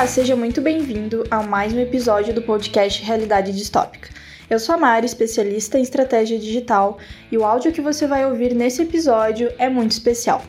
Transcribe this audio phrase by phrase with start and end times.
[0.00, 4.08] Olá, seja muito bem-vindo a mais um episódio do podcast Realidade Distópica.
[4.48, 6.96] Eu sou a Mari, especialista em estratégia digital,
[7.30, 10.42] e o áudio que você vai ouvir nesse episódio é muito especial.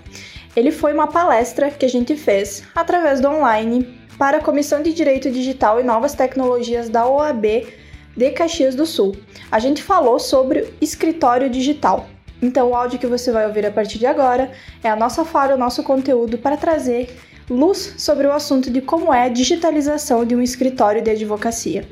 [0.55, 4.93] Ele foi uma palestra que a gente fez através do online para a Comissão de
[4.93, 7.67] Direito Digital e Novas Tecnologias da OAB
[8.15, 9.17] de Caxias do Sul.
[9.51, 12.07] A gente falou sobre escritório digital.
[12.41, 14.51] Então, o áudio que você vai ouvir a partir de agora
[14.83, 17.15] é a nossa fala, o nosso conteúdo para trazer
[17.49, 21.87] luz sobre o assunto de como é a digitalização de um escritório de advocacia.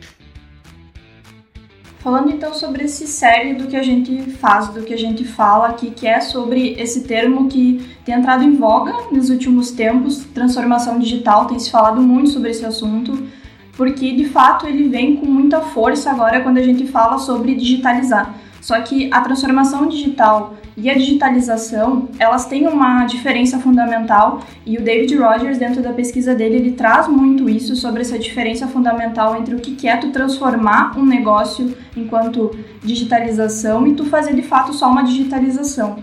[1.99, 5.67] Falando então sobre esse série do que a gente faz, do que a gente fala
[5.67, 10.97] aqui, que é sobre esse termo que tem entrado em voga nos últimos tempos, transformação
[10.97, 13.27] digital, tem se falado muito sobre esse assunto,
[13.75, 18.33] porque de fato ele vem com muita força agora quando a gente fala sobre digitalizar.
[18.61, 24.81] Só que a transformação digital e a digitalização, elas têm uma diferença fundamental e o
[24.81, 29.55] David Rogers, dentro da pesquisa dele, ele traz muito isso sobre essa diferença fundamental entre
[29.55, 32.51] o que é tu transformar um negócio enquanto
[32.83, 35.97] digitalização e tu fazer de fato só uma digitalização.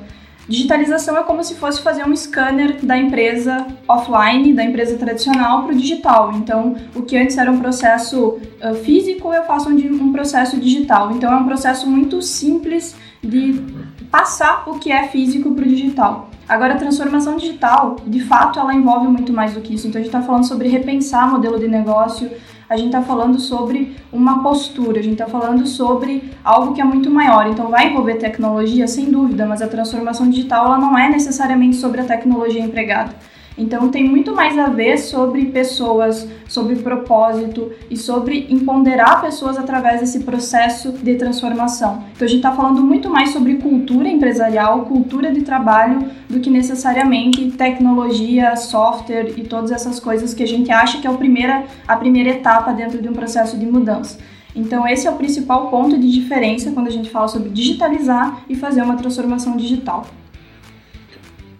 [0.49, 5.73] Digitalização é como se fosse fazer um scanner da empresa offline, da empresa tradicional, para
[5.73, 6.33] o digital.
[6.35, 11.11] Então, o que antes era um processo uh, físico, eu faço um, um processo digital.
[11.11, 13.61] Então, é um processo muito simples de
[14.09, 16.31] passar o que é físico para o digital.
[16.49, 19.89] Agora, a transformação digital, de fato, ela envolve muito mais do que isso.
[19.89, 22.31] Então, a gente está falando sobre repensar modelo de negócio,
[22.69, 26.85] a gente está falando sobre uma postura, a gente está falando sobre algo que é
[26.85, 27.47] muito maior.
[27.47, 32.01] Então, vai envolver tecnologia, sem dúvida, mas a transformação digital ela não é necessariamente sobre
[32.01, 33.15] a tecnologia empregada.
[33.59, 40.01] Então tem muito mais a ver sobre pessoas, sobre propósito e sobre empoderar pessoas através
[40.01, 42.05] desse processo de transformação.
[42.15, 46.51] Então a gente está falando muito mais sobre cultura empresarial, cultura de trabalho, do que
[46.51, 51.65] necessariamente tecnologia, software e todas essas coisas que a gente acha que é a primeira,
[51.89, 54.19] a primeira etapa dentro de um processo de mudança.
[54.55, 58.55] Então, esse é o principal ponto de diferença quando a gente fala sobre digitalizar e
[58.55, 60.07] fazer uma transformação digital.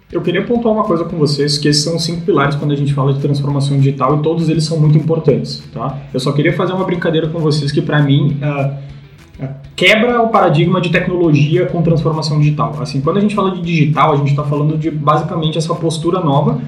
[0.09, 2.93] Eu queria pontuar uma coisa com vocês, que esses são cinco pilares quando a gente
[2.93, 5.97] fala de transformação digital e todos eles são muito importantes, tá?
[6.13, 10.29] Eu só queria fazer uma brincadeira com vocês que para mim uh, uh, quebra o
[10.29, 12.77] paradigma de tecnologia com transformação digital.
[12.79, 16.21] Assim, quando a gente fala de digital, a gente está falando de basicamente essa postura
[16.21, 16.61] nova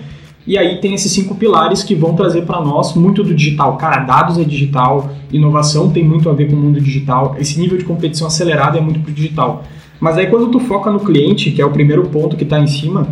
[0.46, 3.78] e aí tem esses cinco pilares que vão trazer para nós muito do digital.
[3.78, 7.78] Cara, dados é digital, inovação tem muito a ver com o mundo digital, esse nível
[7.78, 9.64] de competição acelerada é muito pro digital.
[9.98, 12.68] Mas aí quando tu foca no cliente, que é o primeiro ponto que está em
[12.68, 13.08] cima,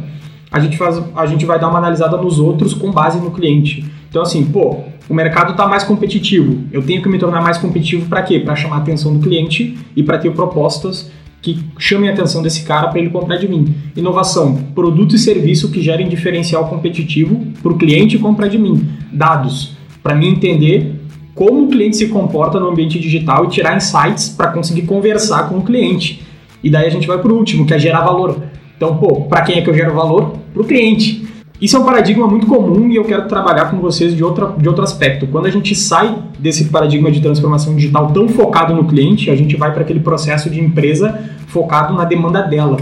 [0.51, 3.85] a gente, faz, a gente vai dar uma analisada nos outros com base no cliente.
[4.09, 4.77] Então, assim, pô,
[5.09, 6.63] o mercado está mais competitivo.
[6.71, 8.39] Eu tenho que me tornar mais competitivo para quê?
[8.39, 12.63] Para chamar a atenção do cliente e para ter propostas que chamem a atenção desse
[12.63, 13.73] cara para ele comprar de mim.
[13.95, 18.89] Inovação, produto e serviço que gerem diferencial competitivo para o cliente comprar de mim.
[19.11, 20.95] Dados, para mim entender
[21.35, 25.59] como o cliente se comporta no ambiente digital e tirar insights para conseguir conversar com
[25.59, 26.25] o cliente.
[26.63, 28.41] E daí a gente vai para o último, que é gerar valor.
[28.77, 30.35] Então, pô, para quem é que eu gero valor?
[30.53, 31.27] Para o cliente.
[31.59, 34.69] Isso é um paradigma muito comum e eu quero trabalhar com vocês de, outra, de
[34.69, 35.25] outro aspecto.
[35.25, 39.57] Quando a gente sai desse paradigma de transformação digital tão focado no cliente, a gente
[39.57, 42.77] vai para aquele processo de empresa focado na demanda dela.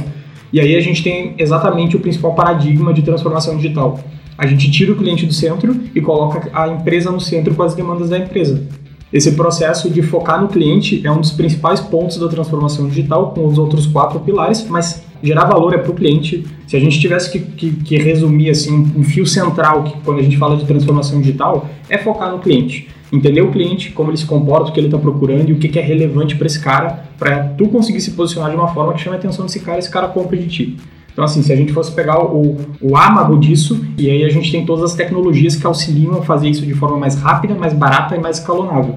[0.52, 3.98] E aí a gente tem exatamente o principal paradigma de transformação digital.
[4.38, 7.74] A gente tira o cliente do centro e coloca a empresa no centro com as
[7.74, 8.62] demandas da empresa.
[9.14, 13.46] Esse processo de focar no cliente é um dos principais pontos da transformação digital, com
[13.46, 16.46] os outros quatro pilares, mas gerar valor é para o cliente.
[16.68, 20.24] Se a gente tivesse que, que, que resumir assim, um fio central, que quando a
[20.24, 22.88] gente fala de transformação digital, é focar no cliente.
[23.12, 25.70] Entender o cliente, como ele se comporta, o que ele está procurando e o que,
[25.70, 29.02] que é relevante para esse cara, para tu conseguir se posicionar de uma forma que
[29.02, 30.78] chame a atenção desse cara e esse cara compre de ti.
[31.16, 34.52] Então, assim, se a gente fosse pegar o, o âmago disso, e aí a gente
[34.52, 38.18] tem todas as tecnologias que auxiliam a fazer isso de forma mais rápida, mais barata
[38.18, 38.96] e mais escalonável.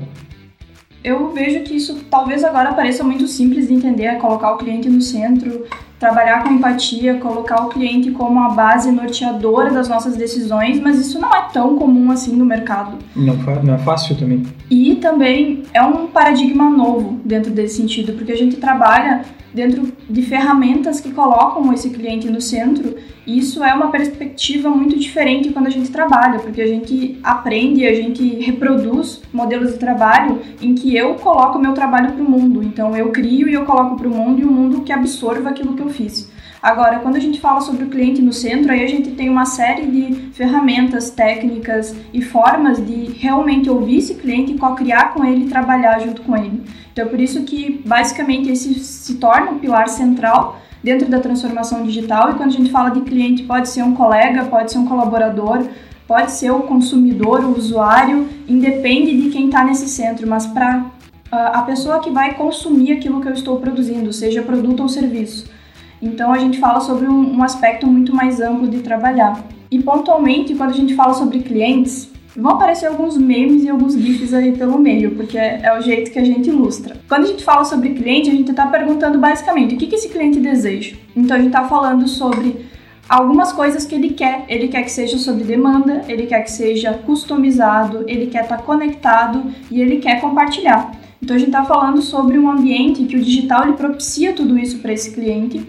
[1.05, 4.89] Eu vejo que isso talvez agora pareça muito simples de entender, é colocar o cliente
[4.89, 5.65] no centro,
[5.99, 11.19] trabalhar com empatia, colocar o cliente como a base norteadora das nossas decisões, mas isso
[11.21, 12.99] não é tão comum assim no mercado.
[13.17, 14.45] Não, não é fácil também.
[14.71, 20.23] E também é um paradigma novo dentro desse sentido, porque a gente trabalha dentro de
[20.23, 22.97] ferramentas que colocam esse cliente no centro.
[23.27, 27.87] E isso é uma perspectiva muito diferente quando a gente trabalha, porque a gente aprende,
[27.87, 32.63] a gente reproduz modelos de trabalho em que eu coloco meu trabalho para o mundo.
[32.63, 35.75] Então eu crio e eu coloco para o mundo e o mundo que absorva aquilo
[35.75, 36.31] que eu fiz.
[36.61, 39.45] Agora, quando a gente fala sobre o cliente no centro, aí a gente tem uma
[39.45, 46.01] série de ferramentas, técnicas e formas de realmente ouvir esse cliente co-criar com ele trabalhar
[46.01, 46.63] junto com ele.
[46.93, 51.85] Então, é por isso que, basicamente, esse se torna um pilar central dentro da transformação
[51.85, 52.31] digital.
[52.31, 55.65] E quando a gente fala de cliente, pode ser um colega, pode ser um colaborador,
[56.09, 60.87] pode ser o consumidor, o usuário, independe de quem está nesse centro, mas para
[61.31, 65.57] a pessoa que vai consumir aquilo que eu estou produzindo, seja produto ou serviço.
[66.01, 69.45] Então a gente fala sobre um, um aspecto muito mais amplo de trabalhar.
[69.71, 74.33] E pontualmente, quando a gente fala sobre clientes, vão aparecer alguns memes e alguns GIFs
[74.33, 76.97] aí pelo meio, porque é, é o jeito que a gente ilustra.
[77.09, 80.09] Quando a gente fala sobre cliente, a gente está perguntando basicamente o que, que esse
[80.09, 80.97] cliente deseja.
[81.17, 82.67] Então a gente está falando sobre
[83.09, 84.45] algumas coisas que ele quer.
[84.49, 88.63] Ele quer que seja sob demanda, ele quer que seja customizado, ele quer estar tá
[88.63, 90.93] conectado e ele quer compartilhar.
[91.21, 94.79] Então a gente está falando sobre um ambiente que o digital ele propicia tudo isso
[94.79, 95.67] para esse cliente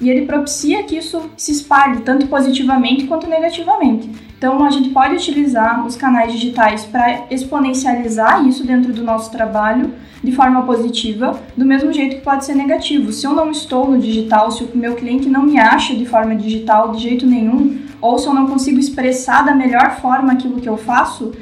[0.00, 4.10] e ele propicia que isso se espalhe tanto positivamente quanto negativamente.
[4.36, 9.92] Então, a gente pode utilizar os canais digitais para exponencializar isso dentro do nosso trabalho
[10.24, 13.12] de forma positiva, do mesmo jeito que pode ser negativo.
[13.12, 16.34] Se eu não estou no digital, se o meu cliente não me acha de forma
[16.34, 20.68] digital de jeito nenhum, ou se eu não consigo expressar da melhor forma aquilo que
[20.68, 21.32] eu faço,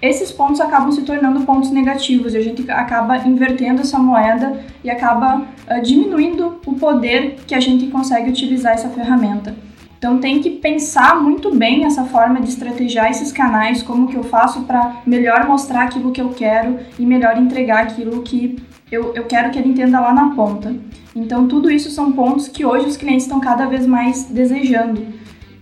[0.00, 4.90] esses pontos acabam se tornando pontos negativos e a gente acaba invertendo essa moeda e
[4.90, 9.54] acaba uh, diminuindo o poder que a gente consegue utilizar essa ferramenta.
[9.98, 14.22] Então tem que pensar muito bem essa forma de estrategiar esses canais, como que eu
[14.22, 18.56] faço para melhor mostrar aquilo que eu quero e melhor entregar aquilo que
[18.92, 20.76] eu, eu quero que ele entenda lá na ponta.
[21.14, 25.02] Então tudo isso são pontos que hoje os clientes estão cada vez mais desejando.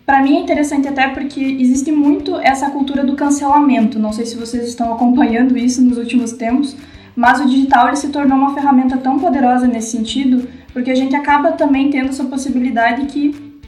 [0.06, 3.98] Para mim é interessante até porque existe muito essa cultura do cancelamento.
[3.98, 6.76] Não sei se vocês estão acompanhando isso nos últimos tempos,
[7.16, 11.16] mas o digital ele se tornou uma ferramenta tão poderosa nesse sentido, porque a gente
[11.16, 13.60] acaba também tendo essa possibilidade que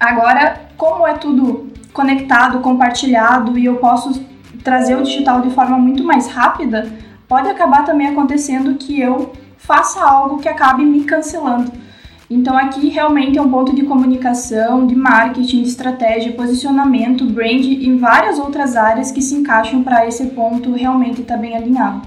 [0.00, 4.24] agora, como é tudo conectado, compartilhado e eu posso
[4.64, 6.90] trazer o digital de forma muito mais rápida,
[7.28, 11.70] pode acabar também acontecendo que eu faça algo que acabe me cancelando.
[12.28, 17.98] Então aqui realmente é um ponto de comunicação, de marketing, de estratégia, posicionamento, brand em
[17.98, 22.02] várias outras áreas que se encaixam para esse ponto realmente estar tá bem alinhado.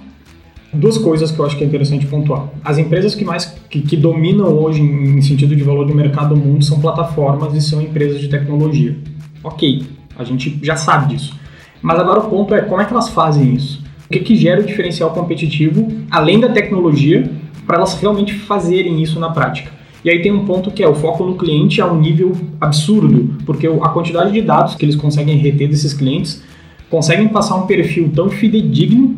[0.74, 2.50] Duas coisas que eu acho que é interessante pontuar.
[2.63, 6.42] As empresas que mais que, que dominam hoje em sentido de valor de mercado do
[6.42, 8.98] mundo são plataformas e são empresas de tecnologia.
[9.42, 9.83] Ok,
[10.18, 11.39] a gente já sabe disso.
[11.81, 13.81] Mas agora o ponto é como é que elas fazem isso?
[14.06, 17.31] O que, que gera o diferencial competitivo, além da tecnologia,
[17.65, 19.79] para elas realmente fazerem isso na prática?
[20.04, 23.36] E aí tem um ponto que é o foco no cliente a um nível absurdo,
[23.46, 26.42] porque a quantidade de dados que eles conseguem reter desses clientes
[26.90, 29.18] conseguem passar um perfil tão fidedigno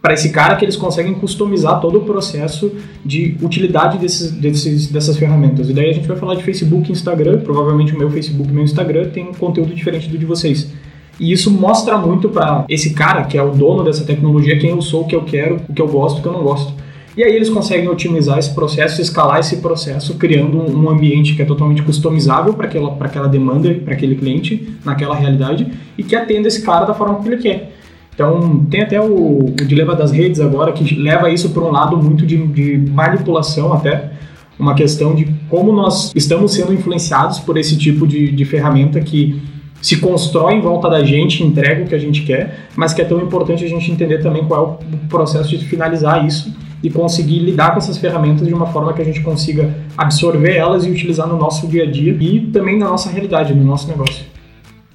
[0.00, 2.72] para esse cara que eles conseguem customizar todo o processo
[3.04, 5.68] de utilidade desses, desses, dessas ferramentas.
[5.68, 8.52] E daí a gente vai falar de Facebook e Instagram, provavelmente o meu Facebook e
[8.52, 10.72] meu Instagram tem um conteúdo diferente do de vocês.
[11.18, 14.80] E isso mostra muito para esse cara, que é o dono dessa tecnologia, quem eu
[14.80, 16.72] sou, o que eu quero, o que eu gosto, o que eu não gosto.
[17.16, 21.44] E aí eles conseguem otimizar esse processo, escalar esse processo, criando um ambiente que é
[21.44, 25.66] totalmente customizável para aquela, aquela demanda, para aquele cliente, naquela realidade,
[25.98, 27.72] e que atenda esse cara da forma que ele quer.
[28.14, 31.96] Então, tem até o, o dilema das redes agora, que leva isso para um lado
[31.96, 34.12] muito de, de manipulação até,
[34.58, 39.42] uma questão de como nós estamos sendo influenciados por esse tipo de, de ferramenta que
[39.80, 43.04] se constrói em volta da gente, entrega o que a gente quer, mas que é
[43.04, 47.38] tão importante a gente entender também qual é o processo de finalizar isso e conseguir
[47.40, 51.26] lidar com essas ferramentas de uma forma que a gente consiga absorver elas e utilizar
[51.26, 54.24] no nosso dia a dia e também na nossa realidade, no nosso negócio.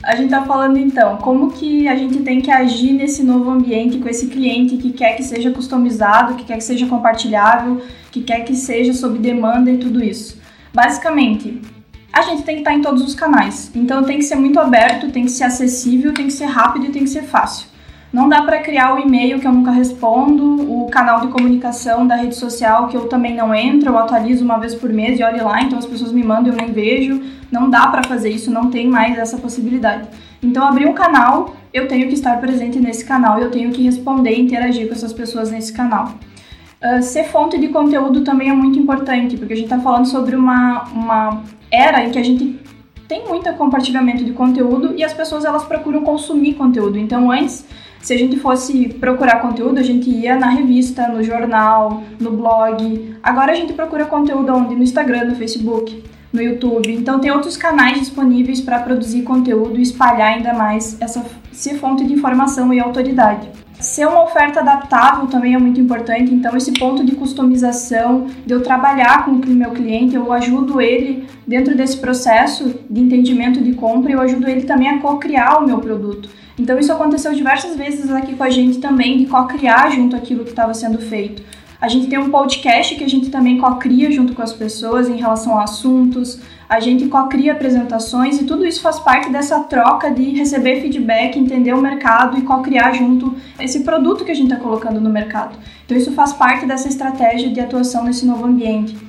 [0.03, 3.97] A gente está falando então, como que a gente tem que agir nesse novo ambiente
[3.97, 8.41] com esse cliente que quer que seja customizado, que quer que seja compartilhável, que quer
[8.41, 10.39] que seja sob demanda e tudo isso.
[10.71, 11.59] Basicamente,
[12.13, 13.71] a gente tem que estar em todos os canais.
[13.73, 16.89] Então tem que ser muito aberto, tem que ser acessível, tem que ser rápido e
[16.89, 17.67] tem que ser fácil.
[18.15, 22.15] Não dá para criar o e-mail que eu nunca respondo, o canal de comunicação da
[22.15, 25.41] rede social que eu também não entro, eu atualizo uma vez por mês e olhe
[25.41, 27.21] lá, então as pessoas me mandam e eu nem vejo.
[27.51, 30.07] Não dá para fazer isso, não tem mais essa possibilidade.
[30.41, 34.31] Então, abrir um canal, eu tenho que estar presente nesse canal, eu tenho que responder
[34.31, 36.13] e interagir com essas pessoas nesse canal.
[36.81, 40.37] Uh, ser fonte de conteúdo também é muito importante, porque a gente está falando sobre
[40.37, 42.61] uma, uma era em que a gente
[43.09, 46.97] tem muito compartilhamento de conteúdo e as pessoas elas procuram consumir conteúdo.
[46.97, 47.65] Então, antes
[48.05, 53.15] se a gente fosse procurar conteúdo, a gente ia na revista, no jornal, no blog.
[53.23, 54.75] Agora a gente procura conteúdo onde?
[54.75, 56.93] No Instagram, no Facebook, no YouTube.
[56.93, 62.05] Então tem outros canais disponíveis para produzir conteúdo e espalhar ainda mais essa ser fonte
[62.05, 63.49] de informação e autoridade.
[63.79, 68.61] Ser uma oferta adaptável também é muito importante, então esse ponto de customização, de eu
[68.61, 74.11] trabalhar com o meu cliente, eu ajudo ele dentro desse processo de entendimento de compra,
[74.11, 76.44] eu ajudo ele também a co-criar o meu produto.
[76.57, 80.51] Então isso aconteceu diversas vezes aqui com a gente também, de co-criar junto aquilo que
[80.51, 81.43] estava sendo feito.
[81.81, 85.17] A gente tem um podcast que a gente também co-cria junto com as pessoas em
[85.17, 90.31] relação a assuntos, a gente co-cria apresentações e tudo isso faz parte dessa troca de
[90.31, 94.99] receber feedback, entender o mercado e co-criar junto esse produto que a gente está colocando
[95.01, 95.57] no mercado.
[95.85, 99.04] Então isso faz parte dessa estratégia de atuação nesse novo ambiente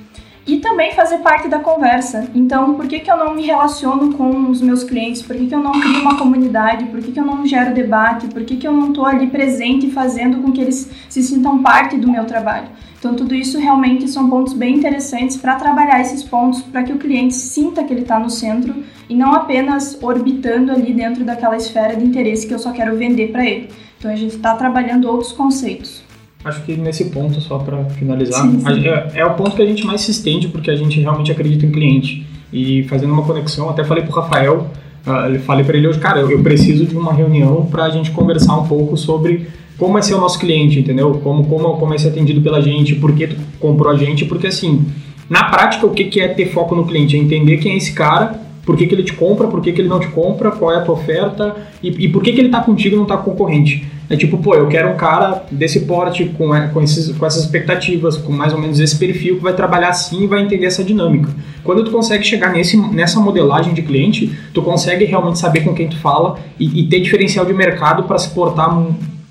[0.47, 2.29] e também fazer parte da conversa.
[2.33, 5.21] Então, por que, que eu não me relaciono com os meus clientes?
[5.21, 6.85] Por que, que eu não crio uma comunidade?
[6.85, 8.27] Por que, que eu não gero debate?
[8.27, 11.97] Por que, que eu não estou ali presente fazendo com que eles se sintam parte
[11.97, 12.69] do meu trabalho?
[12.97, 16.97] Então, tudo isso realmente são pontos bem interessantes para trabalhar esses pontos para que o
[16.97, 18.73] cliente sinta que ele está no centro
[19.09, 23.31] e não apenas orbitando ali dentro daquela esfera de interesse que eu só quero vender
[23.31, 23.69] para ele.
[23.99, 26.06] Então, a gente está trabalhando outros conceitos.
[26.47, 28.87] Acho que nesse ponto, só para finalizar, sim, sim.
[28.87, 31.65] É, é, o ponto que a gente mais se estende porque a gente realmente acredita
[31.65, 32.25] em cliente.
[32.53, 34.67] E fazendo uma conexão, até falei para o Rafael,
[35.05, 38.57] uh, falei para ele hoje, cara, eu preciso de uma reunião para a gente conversar
[38.57, 41.19] um pouco sobre como é ser o nosso cliente, entendeu?
[41.21, 44.47] Como, como, como é ser atendido pela gente, por que tu comprou a gente, porque
[44.47, 44.85] assim,
[45.29, 47.17] na prática, o que, que é ter foco no cliente?
[47.17, 49.79] É entender quem é esse cara por que, que ele te compra, por que, que
[49.79, 52.49] ele não te compra, qual é a tua oferta e, e por que, que ele
[52.49, 53.87] está contigo e não está com concorrente.
[54.09, 57.43] É tipo, pô, eu quero um cara desse porte, com, é, com, esses, com essas
[57.43, 60.83] expectativas, com mais ou menos esse perfil, que vai trabalhar assim e vai entender essa
[60.83, 61.29] dinâmica.
[61.63, 65.89] Quando tu consegue chegar nesse, nessa modelagem de cliente, tu consegue realmente saber com quem
[65.89, 68.69] tu fala e, e ter diferencial de mercado para se portar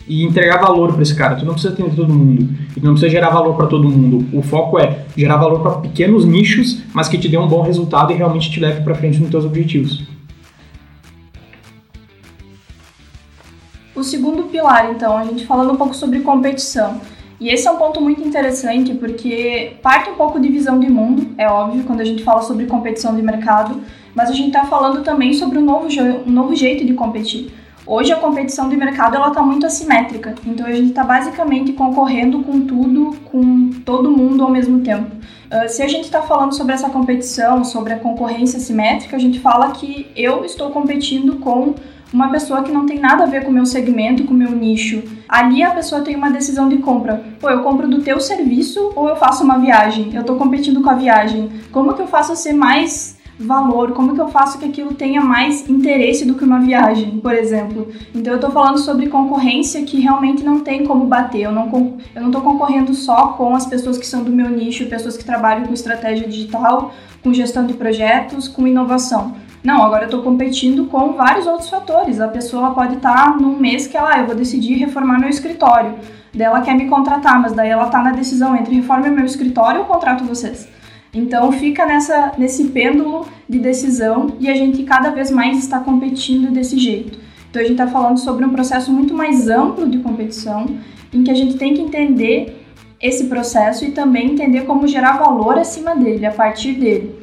[0.07, 1.37] e entregar valor para esse cara.
[1.37, 4.27] Tu não precisa atender todo mundo, e não precisa gerar valor para todo mundo.
[4.37, 8.13] O foco é gerar valor para pequenos nichos, mas que te dê um bom resultado
[8.13, 10.16] e realmente te leve para frente nos teus objetivos.
[13.97, 17.01] O segundo pilar, então, a gente falando um pouco sobre competição.
[17.41, 21.35] E esse é um ponto muito interessante porque parte um pouco de visão de mundo,
[21.39, 23.81] é óbvio, quando a gente fala sobre competição de mercado,
[24.15, 25.89] mas a gente está falando também sobre um novo,
[26.27, 27.55] um novo jeito de competir.
[27.87, 32.43] Hoje a competição de mercado ela está muito assimétrica, então a gente está basicamente concorrendo
[32.43, 35.11] com tudo, com todo mundo ao mesmo tempo.
[35.47, 39.39] Uh, se a gente está falando sobre essa competição, sobre a concorrência assimétrica, a gente
[39.39, 41.75] fala que eu estou competindo com
[42.17, 44.51] uma pessoa que não tem nada a ver com o meu segmento, com o meu
[44.51, 45.03] nicho.
[45.29, 47.23] Ali a pessoa tem uma decisão de compra.
[47.39, 50.11] Pô, eu compro do teu serviço ou eu faço uma viagem?
[50.15, 51.51] Eu estou competindo com a viagem.
[51.71, 55.69] Como que eu faço ser mais valor, como que eu faço que aquilo tenha mais
[55.69, 57.89] interesse do que uma viagem, por exemplo.
[58.15, 61.43] Então eu estou falando sobre concorrência que realmente não tem como bater.
[61.43, 61.67] Eu não
[62.15, 65.25] eu não estou concorrendo só com as pessoas que são do meu nicho, pessoas que
[65.25, 69.35] trabalham com estratégia digital, com gestão de projetos, com inovação.
[69.63, 72.21] Não, agora eu estou competindo com vários outros fatores.
[72.21, 75.29] A pessoa pode estar tá num mês que ela, ah, eu vou decidir reformar meu
[75.29, 75.95] escritório.
[76.33, 79.81] Daí ela quer me contratar, mas daí ela está na decisão entre reforme meu escritório
[79.81, 80.69] ou contrato vocês.
[81.15, 86.53] Então fica nessa, nesse pêndulo de decisão e a gente cada vez mais está competindo
[86.53, 87.19] desse jeito.
[87.49, 90.67] Então a gente está falando sobre um processo muito mais amplo de competição,
[91.13, 92.67] em que a gente tem que entender
[93.01, 97.15] esse processo e também entender como gerar valor acima dele, a partir dele.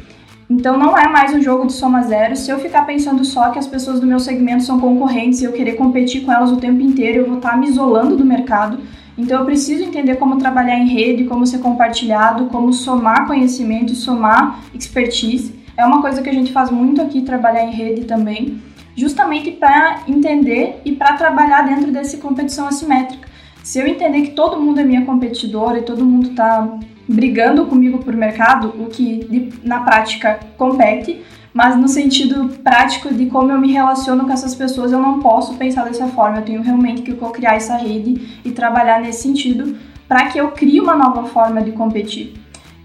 [0.49, 2.35] Então não é mais um jogo de soma zero.
[2.35, 5.53] Se eu ficar pensando só que as pessoas do meu segmento são concorrentes e eu
[5.53, 8.79] querer competir com elas o tempo inteiro, eu vou estar me isolando do mercado
[9.17, 14.59] então eu preciso entender como trabalhar em rede, como ser compartilhado, como somar conhecimento somar
[14.73, 15.53] expertise.
[15.77, 18.61] É uma coisa que a gente faz muito aqui, trabalhar em rede também,
[18.95, 23.27] justamente para entender e para trabalhar dentro dessa competição assimétrica.
[23.63, 26.77] Se eu entender que todo mundo é minha competidora e todo mundo está
[27.07, 33.53] brigando comigo por mercado, o que na prática compete, mas no sentido prático de como
[33.53, 36.39] eu me relaciono com essas pessoas, eu não posso pensar dessa forma.
[36.39, 39.77] Eu tenho realmente que criar essa rede e trabalhar nesse sentido
[40.09, 42.33] para que eu crie uma nova forma de competir.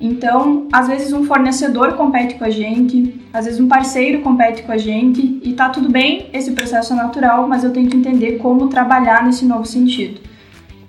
[0.00, 4.70] Então, às vezes um fornecedor compete com a gente, às vezes um parceiro compete com
[4.70, 8.38] a gente e tá tudo bem, esse processo é natural, mas eu tenho que entender
[8.38, 10.27] como trabalhar nesse novo sentido.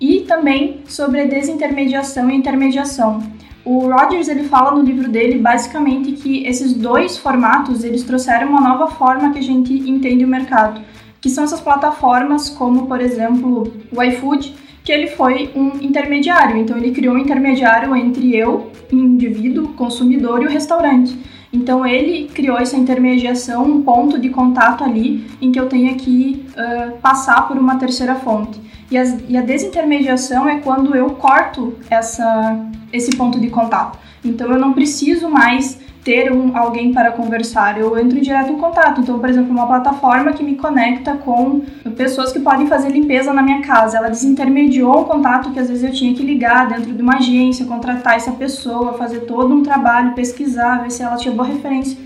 [0.00, 3.22] E também sobre a desintermediação e intermediação.
[3.64, 8.60] O Rogers ele fala no livro dele basicamente que esses dois formatos eles trouxeram uma
[8.60, 10.80] nova forma que a gente entende o mercado,
[11.20, 16.76] que são essas plataformas como por exemplo o iFood, que ele foi um intermediário, então
[16.76, 21.18] ele criou um intermediário entre eu, indivíduo, consumidor e o restaurante.
[21.52, 26.46] Então ele criou essa intermediação, um ponto de contato ali em que eu tenha que
[26.50, 28.60] uh, passar por uma terceira fonte.
[28.90, 28.96] E,
[29.28, 33.98] e a desintermediação é quando eu corto essa, esse ponto de contato.
[34.24, 39.00] Então eu não preciso mais ter um, alguém para conversar, eu entro direto em contato.
[39.00, 41.60] Então, por exemplo, uma plataforma que me conecta com
[41.96, 45.84] pessoas que podem fazer limpeza na minha casa, ela desintermediou um contato que às vezes
[45.84, 50.14] eu tinha que ligar dentro de uma agência, contratar essa pessoa, fazer todo um trabalho,
[50.14, 51.98] pesquisar, ver se ela tinha boa referência.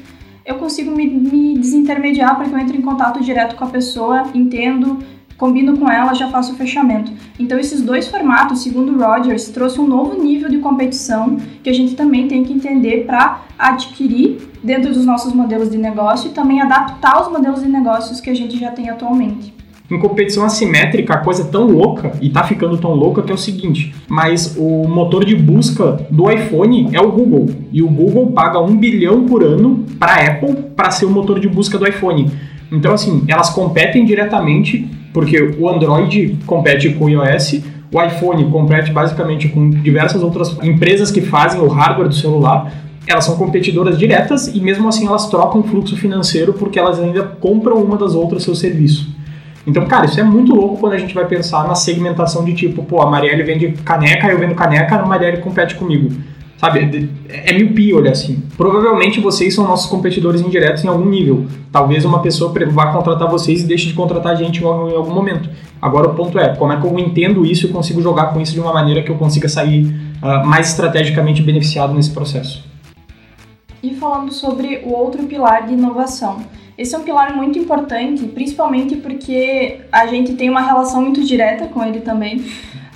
[0.45, 4.99] Eu consigo me, me desintermediar porque eu entro em contato direto com a pessoa, entendo
[5.37, 7.13] combino com ela, já faço o fechamento.
[7.39, 11.95] Então, esses dois formatos, segundo Rogers, trouxe um novo nível de competição que a gente
[11.95, 17.21] também tem que entender para adquirir dentro dos nossos modelos de negócio e também adaptar
[17.21, 19.53] os modelos de negócios que a gente já tem atualmente.
[19.91, 23.35] Em competição assimétrica, a coisa é tão louca, e tá ficando tão louca, que é
[23.35, 27.51] o seguinte: mas o motor de busca do iPhone é o Google.
[27.71, 31.49] E o Google paga um bilhão por ano para Apple para ser o motor de
[31.49, 32.31] busca do iPhone.
[32.73, 38.91] Então, assim, elas competem diretamente, porque o Android compete com o iOS, o iPhone compete
[38.91, 42.73] basicamente com diversas outras empresas que fazem o hardware do celular.
[43.07, 47.77] Elas são competidoras diretas e mesmo assim elas trocam fluxo financeiro porque elas ainda compram
[47.77, 49.15] uma das outras seu serviço.
[49.65, 52.83] Então, cara, isso é muito louco quando a gente vai pensar na segmentação de tipo,
[52.83, 56.11] pô, a Marielle vende caneca, eu vendo caneca, a Marielle compete comigo.
[56.65, 57.11] Sabe?
[57.29, 58.43] É, miopia olha assim.
[58.57, 61.47] Provavelmente vocês são nossos competidores indiretos em algum nível.
[61.71, 65.51] Talvez uma pessoa vá contratar vocês e deixe de contratar a gente em algum momento.
[65.81, 68.55] Agora o ponto é, como é que eu entendo isso e consigo jogar com isso
[68.55, 72.65] de uma maneira que eu consiga sair uh, mais estrategicamente beneficiado nesse processo?
[73.83, 76.41] E falando sobre o outro pilar de inovação
[76.77, 81.69] esse é um pilar muito importante, principalmente porque a gente tem uma relação muito direta
[81.69, 82.45] com ele também,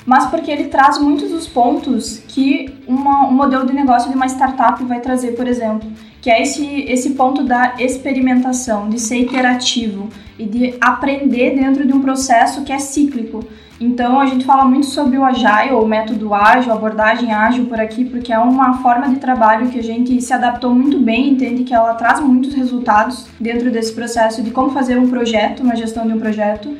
[0.08, 4.24] mas porque ele traz muitos dos pontos que uma, um modelo de negócio de uma
[4.24, 5.86] startup vai trazer, por exemplo,
[6.22, 11.92] que é esse, esse ponto da experimentação, de ser iterativo e de aprender dentro de
[11.92, 13.44] um processo que é cíclico.
[13.78, 18.06] Então a gente fala muito sobre o Agile, o método ágil, abordagem ágil por aqui,
[18.06, 21.74] porque é uma forma de trabalho que a gente se adaptou muito bem, entende que
[21.74, 26.14] ela traz muitos resultados dentro desse processo de como fazer um projeto, uma gestão de
[26.14, 26.74] um projeto.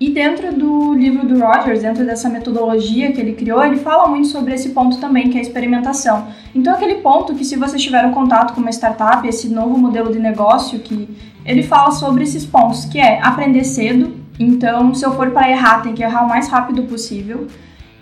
[0.00, 4.26] E dentro do livro do Rogers, dentro dessa metodologia que ele criou, ele fala muito
[4.28, 6.26] sobre esse ponto também, que é a experimentação.
[6.54, 10.12] Então, aquele ponto que, se você tiver um contato com uma startup, esse novo modelo
[10.12, 11.08] de negócio, que
[11.46, 15.82] ele fala sobre esses pontos, que é aprender cedo, então, se eu for para errar,
[15.82, 17.46] tem que errar o mais rápido possível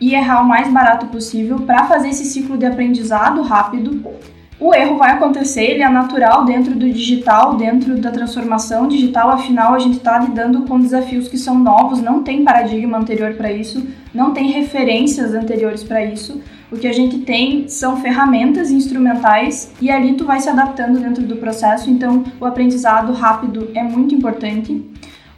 [0.00, 4.02] e errar o mais barato possível para fazer esse ciclo de aprendizado rápido.
[4.62, 9.74] O erro vai acontecer, ele é natural dentro do digital, dentro da transformação digital, afinal
[9.74, 13.84] a gente está lidando com desafios que são novos, não tem paradigma anterior para isso,
[14.14, 16.40] não tem referências anteriores para isso.
[16.70, 21.24] O que a gente tem são ferramentas instrumentais e ali tu vai se adaptando dentro
[21.24, 24.80] do processo, então o aprendizado rápido é muito importante.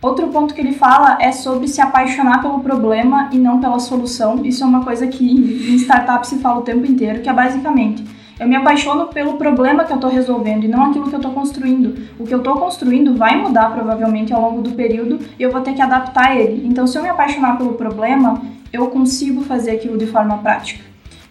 [0.03, 4.44] Outro ponto que ele fala é sobre se apaixonar pelo problema e não pela solução.
[4.44, 8.05] Isso é uma coisa que em startup se fala o tempo inteiro, que é basicamente
[8.38, 11.33] eu me apaixono pelo problema que eu estou resolvendo e não aquilo que eu estou
[11.33, 12.09] construindo.
[12.18, 15.61] O que eu estou construindo vai mudar provavelmente ao longo do período e eu vou
[15.61, 16.66] ter que adaptar ele.
[16.66, 18.42] Então, se eu me apaixonar pelo problema,
[18.73, 20.83] eu consigo fazer aquilo de forma prática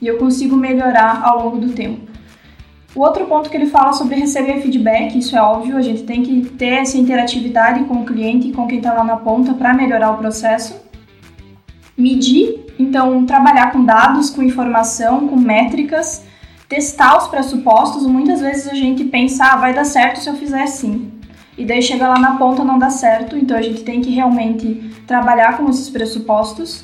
[0.02, 2.13] e eu consigo melhorar ao longo do tempo.
[2.96, 6.22] O outro ponto que ele fala sobre receber feedback, isso é óbvio, a gente tem
[6.22, 9.74] que ter essa interatividade com o cliente e com quem está lá na ponta para
[9.74, 10.80] melhorar o processo.
[11.98, 16.24] Medir, então trabalhar com dados, com informação, com métricas,
[16.67, 18.06] testar os pressupostos.
[18.06, 21.12] Muitas vezes a gente pensa, ah, vai dar certo se eu fizer assim.
[21.58, 24.91] E daí chega lá na ponta não dá certo, então a gente tem que realmente
[25.06, 26.84] trabalhar com esses pressupostos.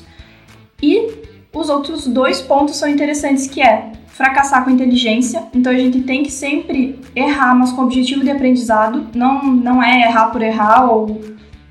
[0.80, 1.08] E
[1.52, 5.42] os outros dois pontos são interessantes, que é fracassar com inteligência.
[5.54, 9.08] Então a gente tem que sempre errar, mas com objetivo de aprendizado.
[9.14, 11.20] Não, não é errar por errar ou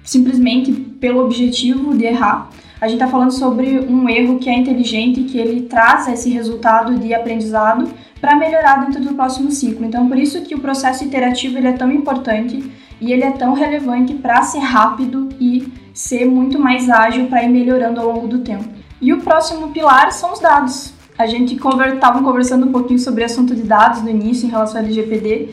[0.03, 2.49] simplesmente pelo objetivo de errar.
[2.81, 6.97] A gente está falando sobre um erro que é inteligente, que ele traz esse resultado
[6.97, 7.89] de aprendizado
[8.21, 9.85] para melhorar dentro do próximo ciclo.
[9.85, 13.53] Então, por isso que o processo iterativo ele é tão importante e ele é tão
[13.53, 18.39] relevante para ser rápido e ser muito mais ágil para ir melhorando ao longo do
[18.39, 18.69] tempo.
[19.01, 23.53] E o próximo pilar são os dados a gente estava conversando um pouquinho sobre assunto
[23.53, 25.49] de dados no início em relação ao LGPD.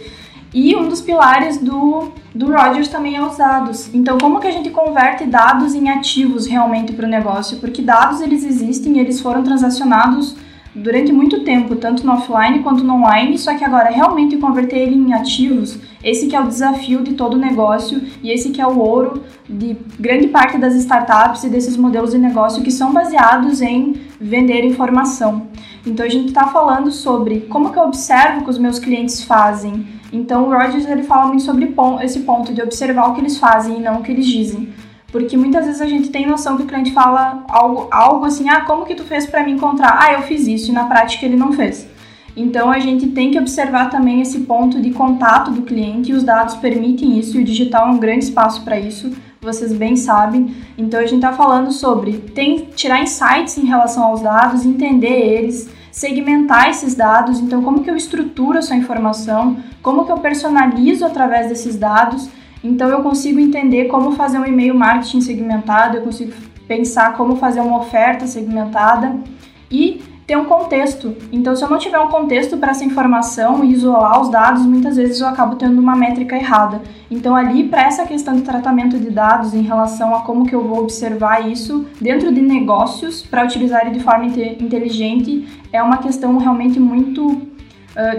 [0.55, 3.93] E um dos pilares do, do Rogers também é os dados.
[3.93, 7.59] Então, como que a gente converte dados em ativos realmente para o negócio?
[7.59, 10.37] Porque dados, eles existem, eles foram transacionados
[10.77, 14.95] durante muito tempo, tanto no offline quanto no online, só que agora realmente converter ele
[14.95, 18.79] em ativos, esse que é o desafio de todo negócio e esse que é o
[18.79, 23.95] ouro de grande parte das startups e desses modelos de negócio que são baseados em
[24.21, 25.47] vender informação.
[25.87, 29.87] Então a gente está falando sobre como que eu observo que os meus clientes fazem.
[30.13, 33.79] Então o Rogers ele fala muito sobre esse ponto de observar o que eles fazem
[33.79, 34.73] e não o que eles dizem.
[35.11, 38.63] Porque muitas vezes a gente tem noção que o cliente fala algo, algo assim, ah,
[38.63, 39.99] como que tu fez para me encontrar?
[40.01, 41.89] Ah, eu fiz isso, e na prática ele não fez.
[42.37, 46.23] Então a gente tem que observar também esse ponto de contato do cliente e os
[46.23, 50.55] dados permitem isso, e o digital é um grande espaço para isso, vocês bem sabem.
[50.77, 55.71] Então a gente está falando sobre tem, tirar insights em relação aos dados, entender eles,
[55.97, 61.49] segmentar esses dados, então como que eu estruturo essa informação, como que eu personalizo através
[61.49, 62.29] desses dados?
[62.63, 66.35] Então eu consigo entender como fazer um e-mail marketing segmentado, eu consigo
[66.69, 69.17] pensar como fazer uma oferta segmentada.
[69.71, 71.15] E ter um contexto.
[71.31, 74.97] Então, se eu não tiver um contexto para essa informação e isolar os dados, muitas
[74.97, 76.83] vezes eu acabo tendo uma métrica errada.
[77.09, 80.67] Então, ali, para essa questão de tratamento de dados em relação a como que eu
[80.67, 86.81] vou observar isso dentro de negócios para utilizar de forma inteligente, é uma questão realmente
[86.81, 87.43] muito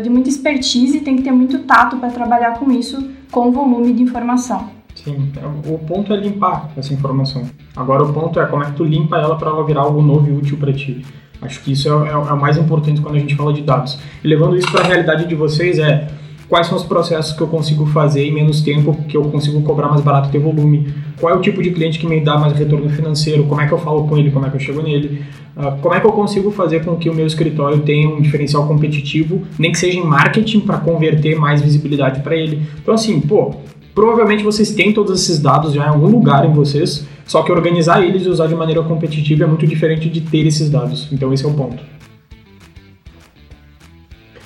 [0.01, 4.01] de muita expertise, tem que ter muito tato para trabalhar com isso, com volume de
[4.01, 4.69] informação.
[4.95, 5.31] Sim,
[5.69, 7.43] o ponto é limpar essa informação.
[7.75, 10.27] Agora o ponto é como é que tu limpa ela para ela virar algo novo
[10.27, 11.05] e útil para ti.
[11.41, 13.99] Acho que isso é, é, é, o mais importante quando a gente fala de dados.
[14.23, 16.07] E levando isso para a realidade de vocês é
[16.49, 19.89] quais são os processos que eu consigo fazer em menos tempo, que eu consigo cobrar
[19.89, 22.89] mais barato, ter volume, qual é o tipo de cliente que me dá mais retorno
[22.89, 25.23] financeiro, como é que eu falo com ele, como é que eu chego nele,
[25.57, 28.65] uh, como é que eu consigo fazer com que o meu escritório tenha um diferencial
[28.65, 32.65] competitivo, nem que seja em marketing, para converter mais visibilidade para ele.
[32.81, 33.53] Então, assim, pô,
[33.97, 38.03] provavelmente vocês têm todos esses dados já em algum lugar em vocês, só que organizar
[38.03, 41.07] eles e usar de maneira competitiva é muito diferente de ter esses dados.
[41.11, 41.81] Então esse é o ponto.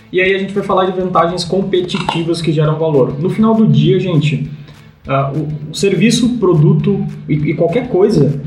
[0.09, 3.19] E aí a gente vai falar de vantagens competitivas que geram valor.
[3.19, 4.49] No final do dia, gente,
[5.05, 5.37] uh,
[5.69, 8.41] o, serviço, produto e, e, qualquer coisa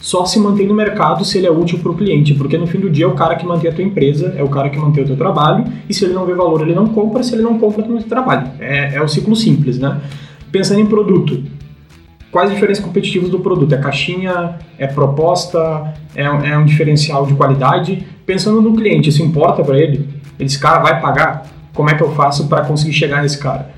[0.00, 2.80] só se mantém no mercado se ele é útil para o cliente, porque no fim
[2.80, 5.04] do dia é o cara que mantém a tua empresa, é o cara que mantém
[5.04, 7.60] o teu trabalho, e se ele não vê valor, ele não compra, se ele não
[7.60, 8.54] compra, tu não trabalha.
[8.58, 10.00] É, é o ciclo simples, né?
[10.50, 11.42] Pensando em produto,
[12.30, 13.74] Quais diferenças competitivas do produto?
[13.74, 14.58] É caixinha?
[14.78, 15.94] É proposta?
[16.14, 18.06] É, é um diferencial de qualidade?
[18.26, 20.06] Pensando no cliente, isso importa para ele?
[20.38, 21.46] Esse cara vai pagar?
[21.72, 23.70] Como é que eu faço para conseguir chegar nesse cara?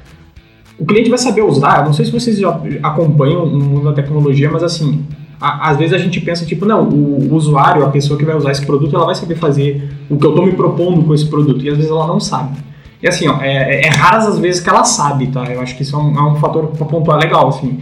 [0.78, 1.85] O cliente vai saber usar.
[1.85, 5.06] Não sei se vocês já acompanham o mundo da tecnologia, mas assim,
[5.40, 8.66] às vezes a gente pensa tipo, não, o, usuário, a pessoa que vai usar esse
[8.66, 11.64] produto, ela vai saber fazer o que eu estou me propondo com esse produto.
[11.64, 12.59] E às vezes ela não sabe.
[13.03, 15.45] E assim, ó, é, é, é raras as vezes que ela sabe, tá?
[15.45, 17.81] Eu acho que isso é um, é um fator para pontuar legal, assim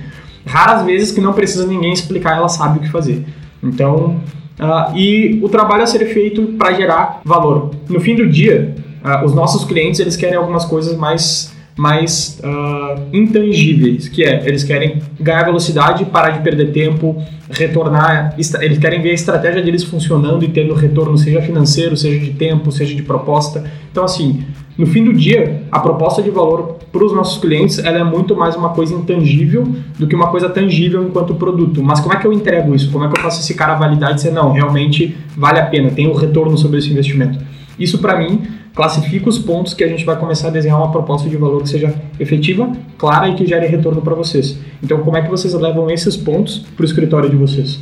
[0.49, 3.25] raras vezes que não precisa ninguém explicar, ela sabe o que fazer.
[3.63, 4.21] Então,
[4.59, 7.71] uh, e o trabalho a ser feito para gerar valor.
[7.89, 13.01] No fim do dia, uh, os nossos clientes eles querem algumas coisas mais mais uh,
[13.13, 19.11] intangíveis, que é eles querem ganhar velocidade, parar de perder tempo, retornar, eles querem ver
[19.11, 23.63] a estratégia deles funcionando e tendo retorno, seja financeiro, seja de tempo, seja de proposta.
[23.93, 24.45] Então, assim,
[24.79, 28.37] no fim do dia, a proposta de valor para os nossos clientes ela é muito
[28.37, 29.67] mais uma coisa intangível
[29.99, 31.83] do que uma coisa tangível enquanto produto.
[31.83, 32.93] Mas como é que eu entrego isso?
[32.93, 35.91] Como é que eu faço esse cara validar e dizer, não, realmente vale a pena,
[35.91, 37.41] tem um retorno sobre esse investimento?
[37.77, 41.29] Isso, para mim, classifica os pontos que a gente vai começar a desenhar uma proposta
[41.29, 44.61] de valor que seja efetiva, clara e que gere retorno para vocês.
[44.81, 47.81] Então, como é que vocês levam esses pontos para o escritório de vocês?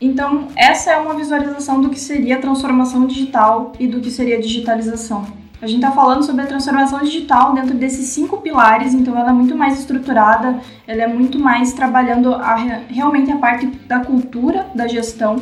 [0.00, 5.43] Então, essa é uma visualização do que seria transformação digital e do que seria digitalização.
[5.62, 9.32] A gente está falando sobre a transformação digital dentro desses cinco pilares, então ela é
[9.32, 12.54] muito mais estruturada, ela é muito mais trabalhando a,
[12.88, 15.36] realmente a parte da cultura da gestão.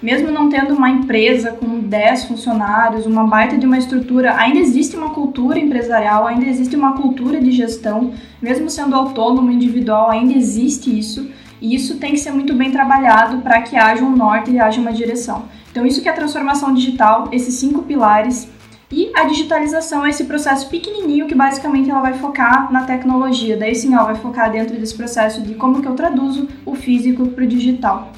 [0.00, 4.96] Mesmo não tendo uma empresa com 10 funcionários, uma baita de uma estrutura, ainda existe
[4.96, 10.96] uma cultura empresarial, ainda existe uma cultura de gestão, mesmo sendo autônomo, individual, ainda existe
[10.96, 11.28] isso.
[11.60, 14.80] E isso tem que ser muito bem trabalhado para que haja um norte e haja
[14.80, 15.46] uma direção.
[15.70, 18.48] Então, isso que é a transformação digital, esses cinco pilares,
[18.90, 23.56] e a digitalização é esse processo pequenininho que basicamente ela vai focar na tecnologia.
[23.56, 27.26] Daí sim, ela vai focar dentro desse processo de como que eu traduzo o físico
[27.28, 28.12] para o digital.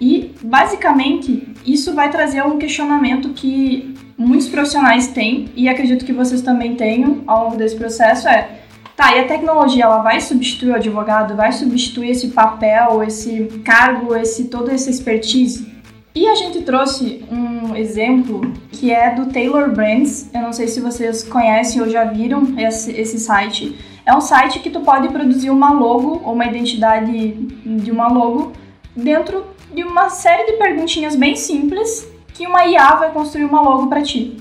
[0.00, 6.40] E basicamente isso vai trazer um questionamento que muitos profissionais têm e acredito que vocês
[6.40, 8.60] também tenham ao longo desse processo é
[9.00, 14.14] Tá, e a tecnologia ela vai substituir o advogado, vai substituir esse papel, esse cargo,
[14.14, 15.69] esse toda essa expertise?
[16.14, 18.40] E a gente trouxe um exemplo
[18.72, 20.28] que é do Taylor Brands.
[20.34, 23.78] Eu não sei se vocês conhecem ou já viram esse, esse site.
[24.04, 28.52] É um site que tu pode produzir uma logo ou uma identidade de uma logo
[28.96, 33.86] dentro de uma série de perguntinhas bem simples que uma IA vai construir uma logo
[33.86, 34.36] para ti.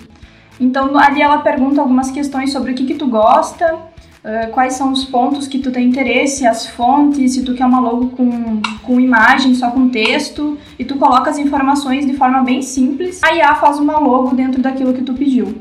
[0.60, 3.77] Então ali ela pergunta algumas questões sobre o que, que tu gosta,
[4.19, 7.79] Uh, quais são os pontos que tu tem interesse, as fontes, se tu quer uma
[7.79, 12.62] logo com, com imagem, só com texto, e tu coloca as informações de forma bem
[12.62, 15.58] simples, a IA faz uma logo dentro daquilo que tu pediu.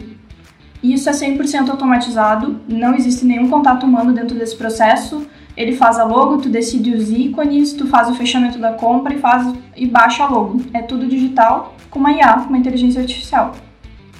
[0.82, 5.26] Isso é 100% automatizado, não existe nenhum contato humano dentro desse processo.
[5.56, 9.18] Ele faz a logo, tu decide os ícones, tu faz o fechamento da compra e
[9.18, 10.60] faz e baixa a logo.
[10.72, 13.54] É tudo digital com uma IA, uma inteligência artificial.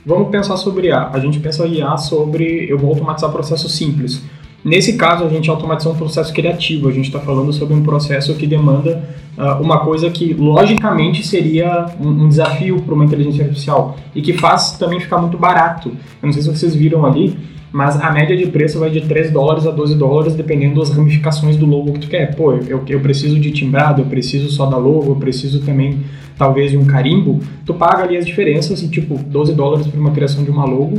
[0.09, 1.11] Vamos pensar sobre IA.
[1.12, 4.23] A gente pensa IA sobre eu vou automatizar processos simples.
[4.64, 6.88] Nesse caso, a gente automatizou um processo criativo.
[6.88, 9.05] A gente está falando sobre um processo que demanda
[9.37, 14.33] uh, uma coisa que, logicamente, seria um, um desafio para uma inteligência artificial e que
[14.33, 15.90] faz também ficar muito barato.
[15.90, 17.37] Eu não sei se vocês viram ali,
[17.70, 21.57] mas a média de preço vai de 3 dólares a 12 dólares, dependendo das ramificações
[21.57, 22.35] do logo que tu quer.
[22.35, 26.00] Pô, eu, eu preciso de timbrado, eu preciso só da logo, eu preciso também,
[26.37, 27.40] talvez, de um carimbo.
[27.66, 30.98] Tu paga ali as diferenças e, tipo, 12 dólares por uma criação de uma logo.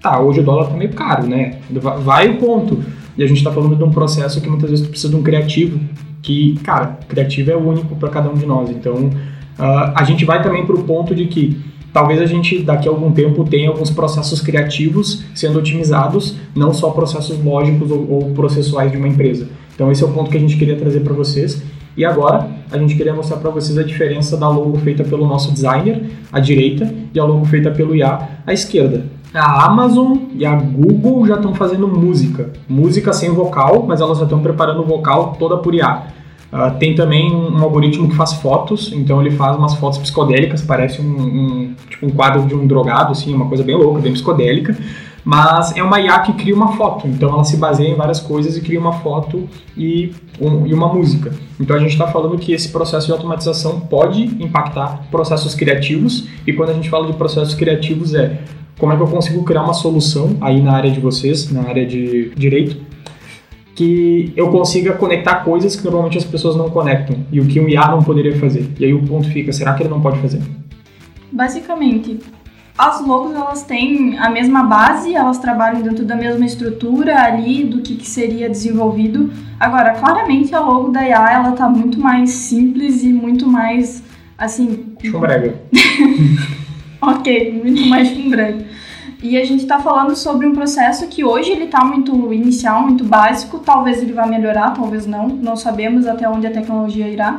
[0.00, 1.58] Tá, hoje o dólar tá meio caro, né?
[2.04, 2.78] Vai o ponto.
[3.16, 5.22] E a gente tá falando de um processo que muitas vezes tu precisa de um
[5.22, 5.80] criativo,
[6.22, 8.70] que, cara, criativo é único para cada um de nós.
[8.70, 11.58] Então, uh, a gente vai também pro ponto de que
[11.94, 16.90] talvez a gente daqui a algum tempo tenha alguns processos criativos sendo otimizados, não só
[16.90, 19.48] processos lógicos ou, ou processuais de uma empresa.
[19.74, 21.62] Então esse é o ponto que a gente queria trazer para vocês.
[21.96, 25.52] E agora a gente queria mostrar para vocês a diferença da logo feita pelo nosso
[25.52, 29.04] designer, à direita, e a logo feita pelo IA, à esquerda.
[29.32, 32.52] A Amazon e a Google já estão fazendo música.
[32.68, 36.13] Música sem vocal, mas elas já estão preparando o vocal toda por IA.
[36.54, 41.02] Uh, tem também um, algoritmo que faz fotos, então ele faz umas fotos psicodélicas, parece
[41.02, 44.78] um, um, tipo um quadro de um drogado, assim, uma coisa bem louca, bem psicodélica.
[45.24, 48.56] Mas é uma IA que cria uma foto, então ela se baseia em várias coisas
[48.56, 51.32] e cria uma foto e, um, e uma música.
[51.58, 56.52] Então a gente está falando que esse processo de automatização pode impactar processos criativos, e
[56.52, 58.38] quando a gente fala de processos criativos é
[58.78, 61.84] como é que eu consigo criar uma solução aí na área de vocês, na área
[61.84, 62.76] de direito,
[63.74, 67.68] que eu consiga conectar coisas que normalmente as pessoas não conectam e o que um
[67.68, 68.70] IA não poderia fazer.
[68.78, 70.40] E aí o ponto fica, será que ele não pode fazer?
[71.32, 72.20] Basicamente,
[72.76, 77.80] as logos elas têm a mesma base, elas trabalham dentro da mesma estrutura ali do
[77.80, 79.32] que, que seria desenvolvido.
[79.58, 84.02] Agora, claramente a logo da IA ela tá muito mais simples e muito mais
[84.36, 84.94] assim.
[85.02, 85.54] Chumbrega.
[87.00, 88.64] ok, muito mais chumbrega.
[89.24, 93.02] E a gente está falando sobre um processo que hoje ele está muito inicial, muito
[93.04, 93.58] básico.
[93.58, 95.28] Talvez ele vá melhorar, talvez não.
[95.28, 97.38] Não sabemos até onde a tecnologia irá.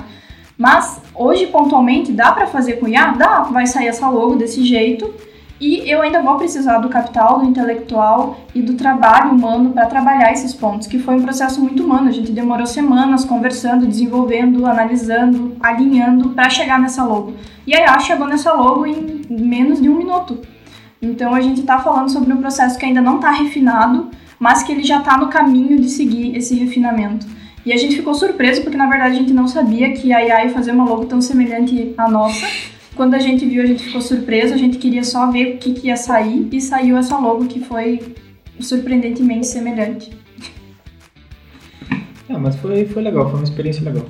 [0.57, 3.11] Mas hoje, pontualmente, dá para fazer com IA?
[3.11, 5.13] Dá, vai sair essa logo desse jeito.
[5.61, 10.33] E eu ainda vou precisar do capital, do intelectual e do trabalho humano para trabalhar
[10.33, 12.07] esses pontos, que foi um processo muito humano.
[12.07, 17.35] A gente demorou semanas conversando, desenvolvendo, analisando, alinhando para chegar nessa logo.
[17.67, 20.54] E a IA chegou nessa logo em menos de um minuto.
[21.05, 24.71] Então a gente está falando sobre um processo que ainda não está refinado, mas que
[24.71, 27.25] ele já está no caminho de seguir esse refinamento.
[27.65, 30.49] E a gente ficou surpreso porque na verdade a gente não sabia que a ia
[30.49, 32.45] fazer uma logo tão semelhante à nossa.
[32.95, 35.73] Quando a gente viu, a gente ficou surpreso, a gente queria só ver o que,
[35.73, 37.99] que ia sair e saiu essa logo que foi
[38.59, 40.11] surpreendentemente semelhante.
[42.29, 44.05] É, mas foi, foi legal, foi uma experiência legal.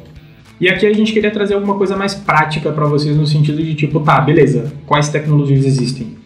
[0.59, 3.73] E aqui a gente queria trazer alguma coisa mais prática para vocês no sentido de
[3.73, 6.24] tipo, tá, beleza, quais tecnologias existem?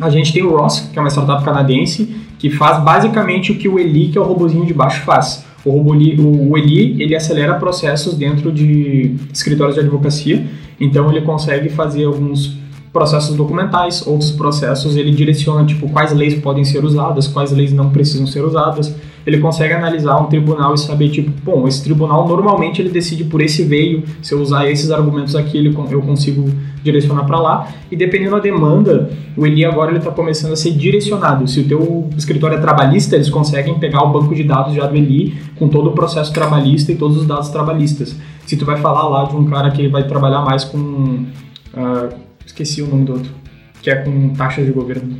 [0.00, 3.68] A gente tem o Ross, que é uma startup canadense, que faz basicamente o que
[3.68, 5.44] o Eli, que é o robozinho de baixo, faz.
[5.64, 10.44] O, robô, o Eli, ele acelera processos dentro de escritórios de advocacia,
[10.78, 12.58] então ele consegue fazer alguns
[12.92, 17.90] processos documentais, outros processos ele direciona tipo quais leis podem ser usadas, quais leis não
[17.90, 18.94] precisam ser usadas.
[19.26, 23.40] Ele consegue analisar um tribunal e saber tipo, bom, esse tribunal normalmente ele decide por
[23.40, 26.50] esse veio, se eu usar esses argumentos aqui, ele, eu consigo
[26.82, 27.68] direcionar para lá.
[27.90, 31.48] E dependendo da demanda, o Eli agora ele está começando a ser direcionado.
[31.48, 34.94] Se o teu escritório é trabalhista, eles conseguem pegar o banco de dados já do
[34.94, 38.14] Eli com todo o processo trabalhista e todos os dados trabalhistas.
[38.46, 42.82] Se tu vai falar lá de um cara que vai trabalhar mais com uh, esqueci
[42.82, 43.32] o nome do outro,
[43.80, 45.16] que é com taxas de governo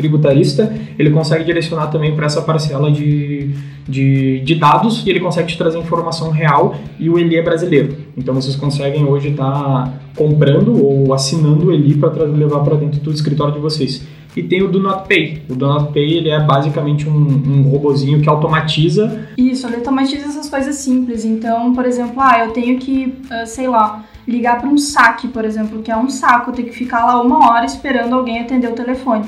[0.00, 3.50] tributarista, ele consegue direcionar também para essa parcela de,
[3.86, 7.96] de, de, dados e ele consegue te trazer informação real e o Eli é brasileiro.
[8.16, 13.00] Então vocês conseguem hoje estar tá comprando ou assinando o Eli para levar para dentro
[13.00, 14.06] do escritório de vocês.
[14.36, 15.42] E tem o Do Not Pay.
[15.48, 19.26] O Do Not Pay ele é basicamente um, um robozinho que automatiza.
[19.36, 21.24] Isso, ele automatiza essas coisas simples.
[21.24, 25.44] Então, por exemplo, ah, eu tenho que, uh, sei lá, ligar para um saque, por
[25.44, 28.74] exemplo, que é um saco, ter que ficar lá uma hora esperando alguém atender o
[28.74, 29.24] telefone.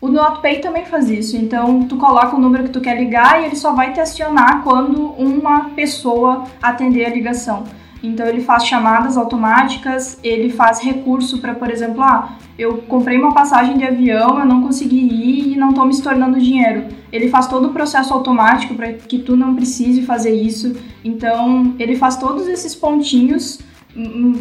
[0.00, 3.46] O NotPay também faz isso, então tu coloca o número que tu quer ligar e
[3.46, 7.64] ele só vai te acionar quando uma pessoa atender a ligação.
[8.00, 13.34] Então ele faz chamadas automáticas, ele faz recurso para, por exemplo, ah, eu comprei uma
[13.34, 16.86] passagem de avião, eu não consegui ir e não estou me estornando dinheiro.
[17.12, 20.76] Ele faz todo o processo automático para que tu não precise fazer isso.
[21.04, 23.58] Então ele faz todos esses pontinhos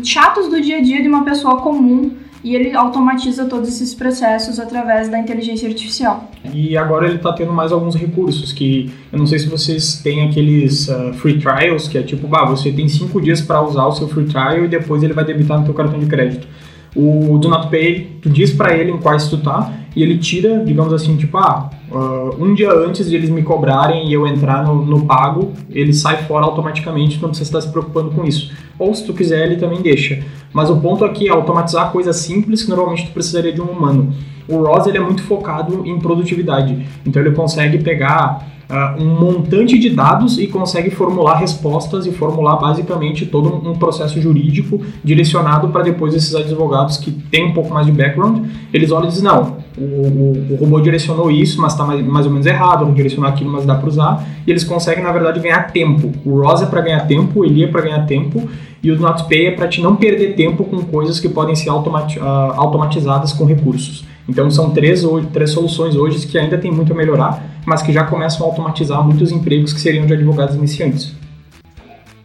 [0.04, 2.12] chatos do dia a dia de uma pessoa comum
[2.48, 6.32] e ele automatiza todos esses processos através da inteligência artificial.
[6.54, 10.26] E agora ele está tendo mais alguns recursos que eu não sei se vocês têm
[10.26, 13.92] aqueles uh, free trials que é tipo, bah, você tem cinco dias para usar o
[13.92, 16.48] seu free trial e depois ele vai debitar no teu cartão de crédito.
[16.96, 20.64] O Do Not Pay, tu diz para ele em quais tu tá e ele tira,
[20.64, 24.64] digamos assim, tipo, ah, uh, um dia antes de eles me cobrarem e eu entrar
[24.64, 28.52] no, no pago, ele sai fora automaticamente, não precisa estar se preocupando com isso.
[28.78, 30.24] Ou se tu quiser, ele também deixa.
[30.54, 34.14] Mas o ponto aqui é automatizar coisas simples que normalmente tu precisaria de um humano.
[34.48, 36.86] o ROS ele é muito focado em produtividade.
[37.04, 42.58] Então ele consegue pegar uh, um montante de dados e consegue formular respostas e formular
[42.58, 47.86] basicamente todo um processo jurídico direcionado para depois esses advogados que têm um pouco mais
[47.86, 51.86] de background, eles olham e dizem, não, o, o, o robô direcionou isso, mas está
[51.86, 55.04] mais, mais, ou menos errado, não direcionou aquilo, mas dá para usar, e eles conseguem,
[55.04, 56.12] na verdade, ganhar tempo.
[56.26, 58.50] O ROS é para ganhar tempo, o Eli é para ganhar tempo,
[58.82, 62.20] e o NotPay é para te não perder tempo com coisas que podem ser automati
[62.20, 62.24] uh,
[62.56, 64.06] automatizadas com recursos.
[64.28, 68.04] Então são três, três soluções hoje que ainda tem muito a melhorar, mas que já
[68.04, 71.16] começam a automatizar muitos empregos que seriam de advogados iniciantes.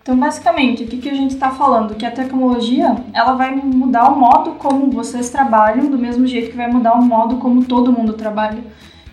[0.03, 1.95] Então, basicamente, o que, que a gente está falando?
[1.95, 6.57] Que a tecnologia ela vai mudar o modo como vocês trabalham, do mesmo jeito que
[6.57, 8.59] vai mudar o modo como todo mundo trabalha.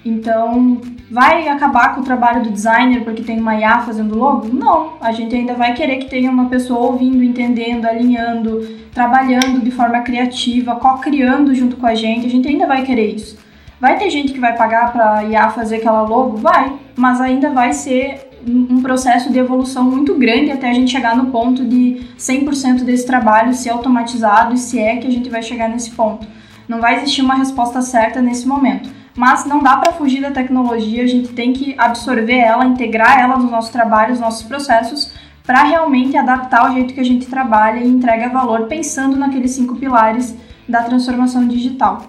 [0.03, 4.47] Então, vai acabar com o trabalho do designer porque tem uma IA fazendo logo?
[4.53, 9.71] Não, a gente ainda vai querer que tenha uma pessoa ouvindo, entendendo, alinhando, trabalhando de
[9.71, 12.27] forma criativa, co-criando junto com a gente.
[12.27, 13.37] A gente ainda vai querer isso.
[13.81, 16.37] Vai ter gente que vai pagar para IA fazer aquela logo?
[16.37, 21.15] Vai, mas ainda vai ser um processo de evolução muito grande até a gente chegar
[21.15, 25.41] no ponto de 100% desse trabalho ser automatizado e se é que a gente vai
[25.41, 26.27] chegar nesse ponto.
[26.67, 31.03] Não vai existir uma resposta certa nesse momento mas não dá para fugir da tecnologia,
[31.03, 35.11] a gente tem que absorver ela, integrar ela nos nossos trabalhos, nos nossos processos,
[35.45, 39.75] para realmente adaptar o jeito que a gente trabalha e entrega valor pensando naqueles cinco
[39.75, 40.33] pilares
[40.69, 42.03] da transformação digital.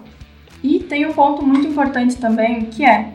[0.63, 3.15] E tem um ponto muito importante também, que é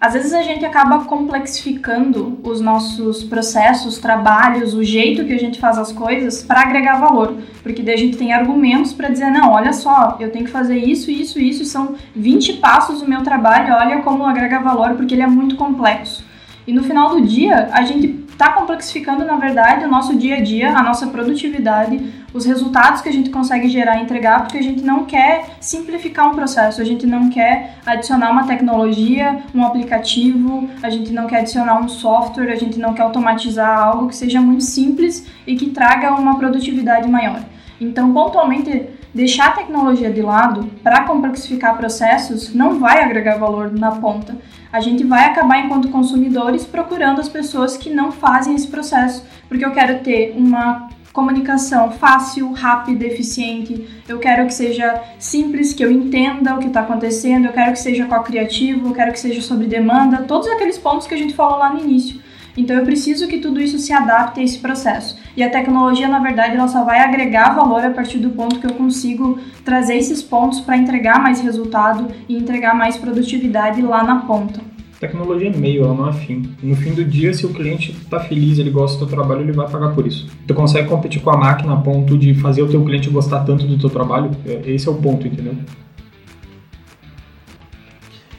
[0.00, 5.60] às vezes a gente acaba complexificando os nossos processos, trabalhos, o jeito que a gente
[5.60, 9.50] faz as coisas para agregar valor, porque daí a gente tem argumentos para dizer, não,
[9.52, 13.74] olha só, eu tenho que fazer isso, isso, isso, são 20 passos do meu trabalho,
[13.74, 16.24] olha como agrega valor, porque ele é muito complexo.
[16.66, 20.40] E no final do dia, a gente está complexificando, na verdade, o nosso dia a
[20.40, 22.00] dia, a nossa produtividade,
[22.32, 26.28] os resultados que a gente consegue gerar e entregar, porque a gente não quer simplificar
[26.28, 31.40] um processo, a gente não quer adicionar uma tecnologia, um aplicativo, a gente não quer
[31.40, 35.70] adicionar um software, a gente não quer automatizar algo que seja muito simples e que
[35.70, 37.40] traga uma produtividade maior.
[37.80, 43.92] Então, pontualmente, deixar a tecnologia de lado para complexificar processos não vai agregar valor na
[43.92, 44.36] ponta
[44.72, 49.64] a gente vai acabar, enquanto consumidores, procurando as pessoas que não fazem esse processo, porque
[49.64, 54.02] eu quero ter uma comunicação fácil, rápida, eficiente.
[54.08, 57.78] Eu quero que seja simples, que eu entenda o que está acontecendo, eu quero que
[57.78, 61.58] seja co-criativo, eu quero que seja sobre demanda, todos aqueles pontos que a gente falou
[61.58, 62.20] lá no início.
[62.56, 65.18] Então eu preciso que tudo isso se adapte a esse processo.
[65.36, 68.66] E a tecnologia, na verdade, ela só vai agregar valor a partir do ponto que
[68.66, 74.16] eu consigo trazer esses pontos para entregar mais resultado e entregar mais produtividade lá na
[74.22, 74.60] ponta.
[75.00, 76.42] Tecnologia é meio, ela não é fim.
[76.62, 79.52] No fim do dia, se o cliente está feliz, ele gosta do teu trabalho, ele
[79.52, 80.26] vai pagar por isso.
[80.46, 83.66] Tu consegue competir com a máquina a ponto de fazer o teu cliente gostar tanto
[83.66, 84.30] do teu trabalho?
[84.44, 85.54] É, esse é o ponto, entendeu?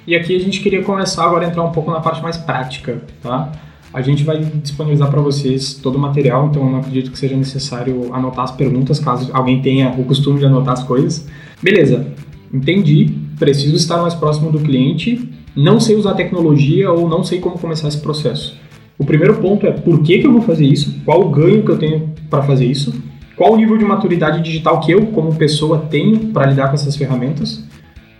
[0.06, 3.02] E aqui a gente queria começar agora a entrar um pouco na parte mais prática,
[3.24, 3.52] tá?
[3.92, 7.36] A gente vai disponibilizar para vocês todo o material, então eu não acredito que seja
[7.36, 11.28] necessário anotar as perguntas, caso alguém tenha o costume de anotar as coisas.
[11.62, 12.14] Beleza,
[12.54, 17.58] entendi, preciso estar mais próximo do cliente, não sei usar tecnologia ou não sei como
[17.58, 18.58] começar esse processo.
[18.98, 21.72] O primeiro ponto é por que, que eu vou fazer isso, qual o ganho que
[21.72, 22.94] eu tenho para fazer isso,
[23.36, 26.96] qual o nível de maturidade digital que eu, como pessoa, tenho para lidar com essas
[26.96, 27.64] ferramentas,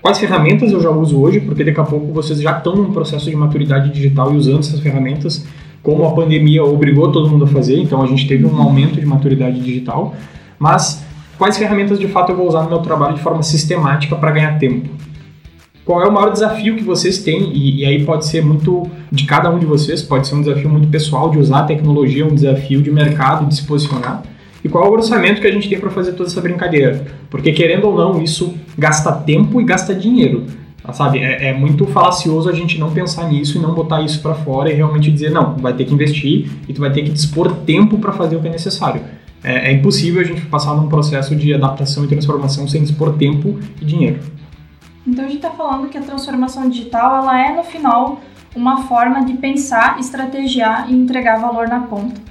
[0.02, 3.30] quais ferramentas eu já uso hoje, porque daqui a pouco vocês já estão num processo
[3.30, 5.46] de maturidade digital e usando essas ferramentas
[5.84, 9.06] como a pandemia obrigou todo mundo a fazer, então a gente teve um aumento de
[9.06, 10.16] maturidade digital,
[10.60, 11.04] mas
[11.38, 14.60] quais ferramentas de fato eu vou usar no meu trabalho de forma sistemática para ganhar
[14.60, 14.90] tempo?
[15.84, 17.52] Qual é o maior desafio que vocês têm?
[17.54, 20.70] E, e, aí pode ser muito de cada um de vocês, pode ser um desafio
[20.70, 24.24] muito pessoal de usar a tecnologia, um desafio de mercado de se posicionar.
[24.64, 27.04] E qual é o orçamento que a gente tem para fazer toda essa brincadeira?
[27.30, 30.46] Porque querendo ou não, isso gasta tempo e gasta dinheiro.
[30.94, 34.34] Sabe, é, é, muito falacioso a gente não pensar nisso e não botar isso para
[34.34, 37.54] fora e realmente dizer, não, vai ter que investir e tu vai ter que dispor
[37.58, 39.02] tempo para fazer o que é necessário.
[39.44, 43.60] É, é, impossível a gente passar num processo de adaptação e transformação sem dispor tempo
[43.80, 44.20] e dinheiro.
[45.06, 48.22] Então a gente está falando que a transformação digital ela é, no final,
[48.56, 52.22] uma forma de pensar, estrategiar e entregar valor na ponta.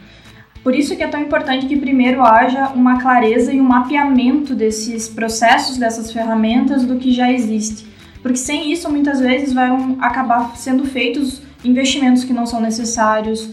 [0.63, 5.09] Por isso que é tão importante que primeiro haja uma clareza e um mapeamento desses
[5.09, 7.91] processos, dessas ferramentas, do que já existe
[8.23, 13.51] porque sem isso muitas vezes vão acabar sendo feitos investimentos que não são necessários,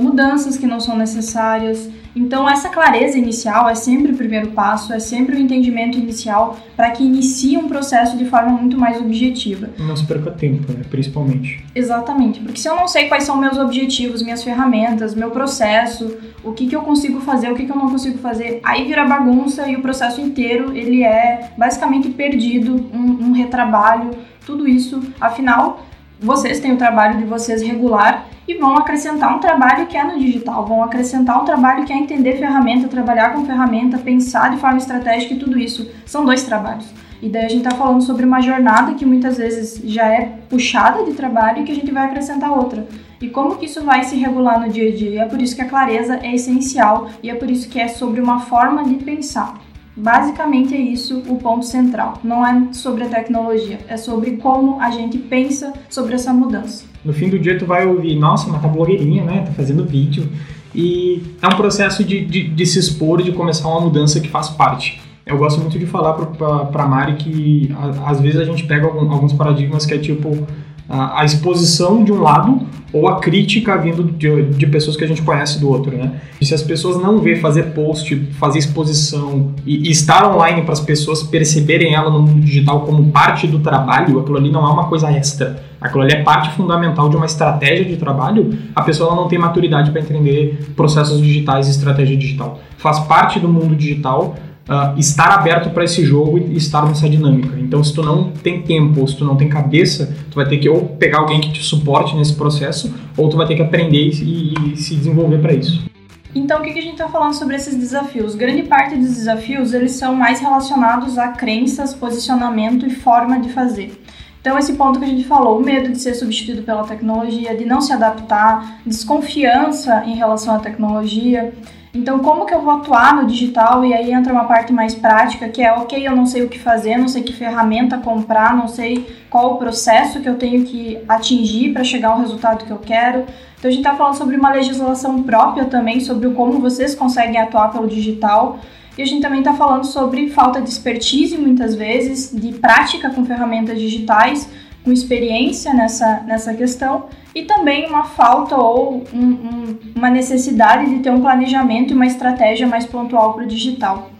[0.00, 1.88] mudanças que não são necessárias.
[2.14, 6.90] Então, essa clareza inicial é sempre o primeiro passo, é sempre o entendimento inicial para
[6.90, 9.70] que inicie um processo de forma muito mais objetiva.
[9.78, 10.82] Não se perca tempo, né?
[10.90, 11.64] principalmente.
[11.74, 16.52] Exatamente, porque se eu não sei quais são meus objetivos, minhas ferramentas, meu processo, o
[16.52, 19.68] que, que eu consigo fazer, o que, que eu não consigo fazer, aí vira bagunça
[19.68, 24.10] e o processo inteiro ele é basicamente perdido, um, um retrabalho
[24.44, 25.86] tudo isso, afinal,
[26.20, 30.18] vocês têm o trabalho de vocês regular e vão acrescentar um trabalho que é no
[30.18, 34.78] digital, vão acrescentar um trabalho que é entender ferramenta, trabalhar com ferramenta, pensar de forma
[34.78, 35.90] estratégica e tudo isso.
[36.04, 36.86] São dois trabalhos.
[37.22, 41.04] E daí a gente está falando sobre uma jornada que muitas vezes já é puxada
[41.04, 42.86] de trabalho e que a gente vai acrescentar outra.
[43.20, 45.22] E como que isso vai se regular no dia a dia?
[45.22, 48.20] É por isso que a clareza é essencial e é por isso que é sobre
[48.20, 49.58] uma forma de pensar.
[50.00, 52.18] Basicamente é isso o ponto central.
[52.24, 56.84] Não é sobre a tecnologia, é sobre como a gente pensa sobre essa mudança.
[57.04, 59.42] No fim do dia tu vai ouvir, nossa, mas tá blogueirinha, né?
[59.42, 60.26] Tá fazendo vídeo.
[60.74, 64.48] E é um processo de, de, de se expor, de começar uma mudança que faz
[64.48, 65.00] parte.
[65.26, 68.86] Eu gosto muito de falar para a Mari que a, às vezes a gente pega
[68.86, 70.46] algum, alguns paradigmas que é tipo
[70.90, 75.22] a, exposição de um lado ou a crítica vindo de, de, pessoas que a gente
[75.22, 76.20] conhece do outro, né?
[76.40, 80.72] E se as pessoas não vê fazer post, fazer exposição e, e estar online para
[80.72, 84.72] as pessoas perceberem ela no mundo digital como parte do trabalho, aquilo ali não é
[84.72, 85.62] uma coisa extra.
[85.80, 88.58] Aquilo ali é parte fundamental de uma estratégia de trabalho.
[88.74, 92.58] A pessoa não tem maturidade para entender processos digitais e estratégia digital.
[92.76, 94.34] Faz parte do mundo digital
[94.70, 97.58] uh, estar aberto para esse jogo e estar nessa dinâmica.
[97.58, 100.58] Então, se tu não tem tempo ou se tu não tem cabeça, tu vai ter
[100.58, 104.10] que ou pegar alguém que te suporte nesse processo, ou tu vai ter que aprender
[104.22, 105.90] e, e se desenvolver para isso.
[106.32, 108.36] Então, o que, que a gente está falando sobre esses desafios?
[108.36, 114.00] Grande parte dos desafios, eles são mais relacionados a crenças, posicionamento e forma de fazer.
[114.40, 117.64] Então, esse ponto que a gente falou, o medo de ser substituído pela tecnologia, de
[117.64, 121.52] não se adaptar, desconfiança em relação à tecnologia,
[121.92, 123.84] então, como que eu vou atuar no digital?
[123.84, 126.58] E aí entra uma parte mais prática, que é, ok, eu não sei o que
[126.58, 130.98] fazer, não sei que ferramenta comprar, não sei qual o processo que eu tenho que
[131.08, 133.24] atingir para chegar ao resultado que eu quero.
[133.58, 137.72] Então, a gente está falando sobre uma legislação própria também, sobre como vocês conseguem atuar
[137.72, 138.60] pelo digital.
[138.96, 143.24] E a gente também está falando sobre falta de expertise, muitas vezes, de prática com
[143.24, 144.48] ferramentas digitais,
[144.84, 151.02] com experiência nessa, nessa questão e também uma falta ou um, um, uma necessidade de
[151.02, 154.10] ter um planejamento e uma estratégia mais pontual para o digital.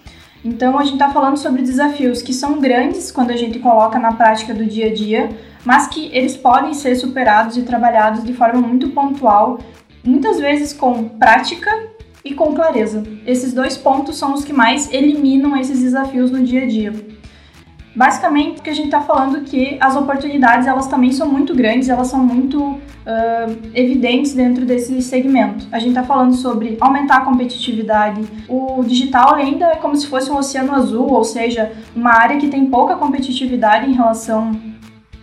[0.44, 4.12] Então, a gente está falando sobre desafios que são grandes quando a gente coloca na
[4.12, 5.28] prática do dia a dia,
[5.64, 9.58] mas que eles podem ser superados e trabalhados de forma muito pontual,
[10.02, 11.70] muitas vezes com prática
[12.24, 13.02] e com clareza.
[13.26, 17.19] Esses dois pontos são os que mais eliminam esses desafios no dia a dia.
[17.94, 22.06] Basicamente, que a gente está falando que as oportunidades elas também são muito grandes, elas
[22.06, 22.78] são muito uh,
[23.74, 25.66] evidentes dentro desse segmento.
[25.72, 28.22] A gente está falando sobre aumentar a competitividade.
[28.48, 32.46] O digital ainda é como se fosse um oceano azul, ou seja, uma área que
[32.46, 34.52] tem pouca competitividade em relação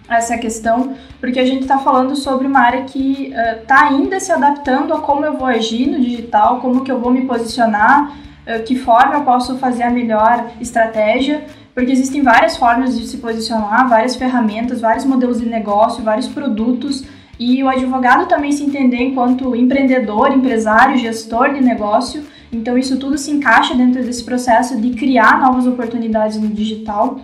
[0.09, 4.19] a essa questão, porque a gente está falando sobre uma área que está uh, ainda
[4.19, 8.11] se adaptando a como eu vou agir no digital, como que eu vou me posicionar,
[8.11, 11.45] uh, que forma eu posso fazer a melhor estratégia
[11.77, 17.05] porque existem várias formas de se posicionar, várias ferramentas, vários modelos de negócio, vários produtos,
[17.39, 22.25] e o advogado também se entender enquanto empreendedor, empresário, gestor de negócio.
[22.51, 27.19] Então, isso tudo se encaixa dentro desse processo de criar novas oportunidades no digital.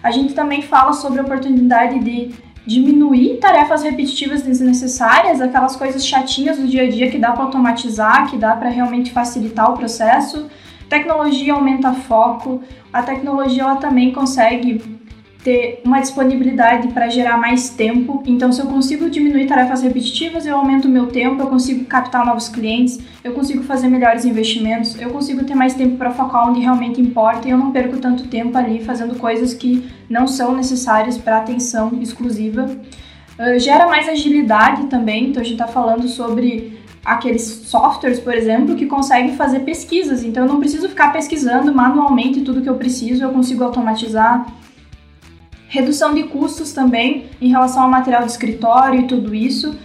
[0.00, 2.30] A gente também fala sobre a oportunidade de
[2.64, 8.30] diminuir tarefas repetitivas desnecessárias, aquelas coisas chatinhas do dia a dia que dá para automatizar,
[8.30, 10.46] que dá para realmente facilitar o processo.
[10.88, 12.62] Tecnologia aumenta foco,
[12.92, 14.96] a tecnologia ela também consegue
[15.46, 18.20] ter uma disponibilidade para gerar mais tempo.
[18.26, 22.26] Então, se eu consigo diminuir tarefas repetitivas, eu aumento o meu tempo, eu consigo captar
[22.26, 26.58] novos clientes, eu consigo fazer melhores investimentos, eu consigo ter mais tempo para focar onde
[26.58, 31.16] realmente importa e eu não perco tanto tempo ali fazendo coisas que não são necessárias
[31.16, 32.68] para atenção exclusiva.
[33.38, 36.76] Uh, gera mais agilidade também, então a gente está falando sobre
[37.06, 40.24] aqueles softwares, por exemplo, que conseguem fazer pesquisas.
[40.24, 44.46] Então eu não preciso ficar pesquisando manualmente tudo que eu preciso, eu consigo automatizar.
[45.68, 49.76] Redução de custos também em relação ao material de escritório e tudo isso.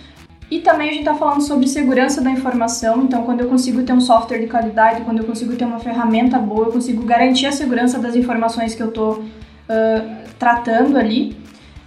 [0.50, 3.04] E também a gente está falando sobre segurança da informação.
[3.04, 6.38] Então, quando eu consigo ter um software de qualidade, quando eu consigo ter uma ferramenta
[6.40, 11.38] boa, eu consigo garantir a segurança das informações que eu estou uh, tratando ali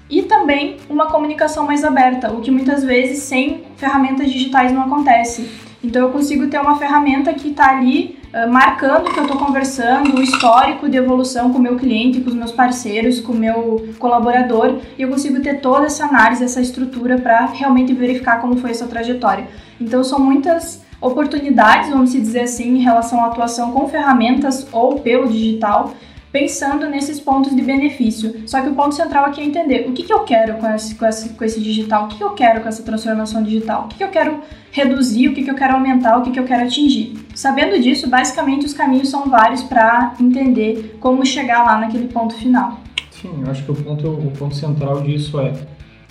[0.09, 5.50] e também uma comunicação mais aberta, o que muitas vezes sem ferramentas digitais não acontece.
[5.82, 10.16] Então eu consigo ter uma ferramenta que está ali uh, marcando que eu estou conversando,
[10.16, 13.86] o histórico de evolução com o meu cliente, com os meus parceiros, com o meu
[13.98, 18.70] colaborador, e eu consigo ter toda essa análise, essa estrutura para realmente verificar como foi
[18.70, 19.46] essa trajetória.
[19.78, 25.28] Então são muitas oportunidades, vamos dizer assim, em relação à atuação com ferramentas ou pelo
[25.28, 25.92] digital,
[26.35, 28.43] pensando nesses pontos de benefício.
[28.45, 30.97] Só que o ponto central aqui é entender o que, que eu quero com esse,
[30.97, 33.87] com, esse, com esse digital, o que, que eu quero com essa transformação digital, o
[33.87, 34.41] que, que eu quero
[34.72, 37.14] reduzir, o que, que eu quero aumentar, o que, que eu quero atingir.
[37.37, 42.80] Sabendo disso, basicamente os caminhos são vários para entender como chegar lá naquele ponto final.
[43.12, 45.53] Sim, eu acho que o ponto, o ponto central disso é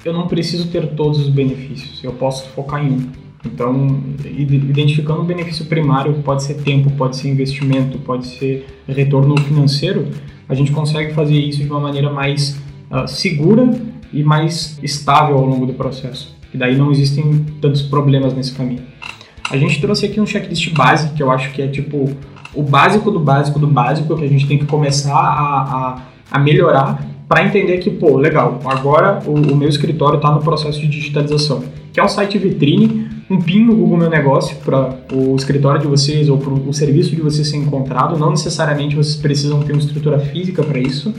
[0.05, 3.22] eu não preciso ter todos os benefícios, eu posso focar em um.
[3.45, 10.07] Então, identificando o benefício primário, pode ser tempo, pode ser investimento, pode ser retorno financeiro,
[10.47, 12.57] a gente consegue fazer isso de uma maneira mais
[12.89, 13.69] uh, segura
[14.13, 16.35] e mais estável ao longo do processo.
[16.53, 18.83] E daí não existem tantos problemas nesse caminho.
[19.49, 22.09] A gente trouxe aqui um checklist base, que eu acho que é tipo
[22.53, 26.39] o básico do básico do básico, que a gente tem que começar a, a, a
[26.39, 30.87] melhorar para entender que, pô, legal, agora o, o meu escritório está no processo de
[30.87, 35.81] digitalização, que é um site vitrine, um PIN no Google Meu Negócio para o escritório
[35.81, 38.19] de vocês ou para o serviço de vocês ser encontrado.
[38.19, 41.11] Não necessariamente vocês precisam ter uma estrutura física para isso.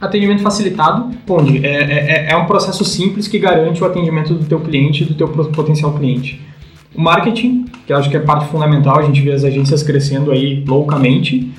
[0.00, 4.46] Atendimento facilitado, onde é, é, é, é um processo simples que garante o atendimento do
[4.46, 6.40] teu cliente e do teu potencial cliente.
[6.94, 10.30] O marketing, que eu acho que é parte fundamental, a gente vê as agências crescendo
[10.30, 11.52] aí loucamente.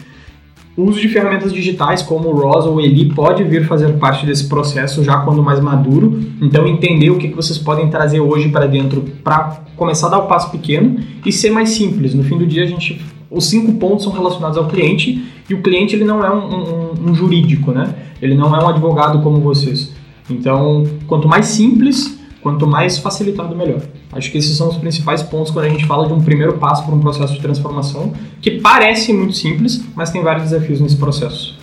[0.76, 4.26] O uso de ferramentas digitais como o ROS ou o Eli pode vir fazer parte
[4.26, 6.18] desse processo já quando mais maduro.
[6.42, 10.28] Então, entender o que vocês podem trazer hoje para dentro para começar a dar o
[10.28, 12.14] passo pequeno e ser mais simples.
[12.14, 15.62] No fim do dia, a gente, os cinco pontos são relacionados ao cliente e o
[15.62, 17.94] cliente ele não é um, um, um jurídico, né?
[18.22, 19.94] Ele não é um advogado como vocês.
[20.30, 23.82] Então, quanto mais simples, quanto mais facilitado, melhor.
[24.12, 26.86] Acho que esses são os principais pontos quando a gente fala de um primeiro passo
[26.86, 31.58] para um processo de transformação, que parece muito simples, mas tem vários desafios nesse processo.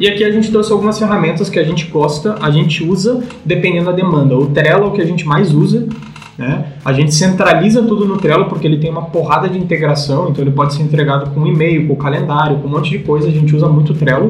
[0.00, 3.86] E aqui a gente trouxe algumas ferramentas que a gente gosta, a gente usa dependendo
[3.86, 4.36] da demanda.
[4.36, 5.88] O Trello é o que a gente mais usa.
[6.36, 6.72] Né?
[6.84, 10.52] A gente centraliza tudo no Trello porque ele tem uma porrada de integração, então ele
[10.52, 13.26] pode ser entregado com e-mail, com calendário, com um monte de coisa.
[13.26, 14.28] A gente usa muito o Trello.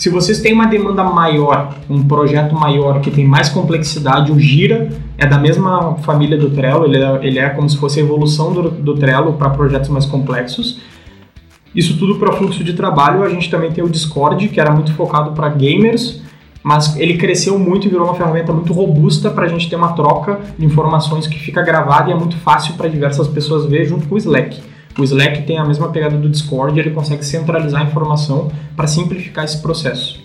[0.00, 4.88] Se vocês têm uma demanda maior, um projeto maior que tem mais complexidade, o Gira
[5.18, 8.50] é da mesma família do Trello, ele é, ele é como se fosse a evolução
[8.50, 10.80] do, do Trello para projetos mais complexos.
[11.74, 14.94] Isso tudo para fluxo de trabalho, a gente também tem o Discord, que era muito
[14.94, 16.22] focado para gamers,
[16.62, 19.92] mas ele cresceu muito e virou uma ferramenta muito robusta para a gente ter uma
[19.92, 24.08] troca de informações que fica gravada e é muito fácil para diversas pessoas ver junto
[24.08, 24.62] com o Slack.
[24.98, 29.44] O Slack tem a mesma pegada do Discord, ele consegue centralizar a informação para simplificar
[29.44, 30.20] esse processo.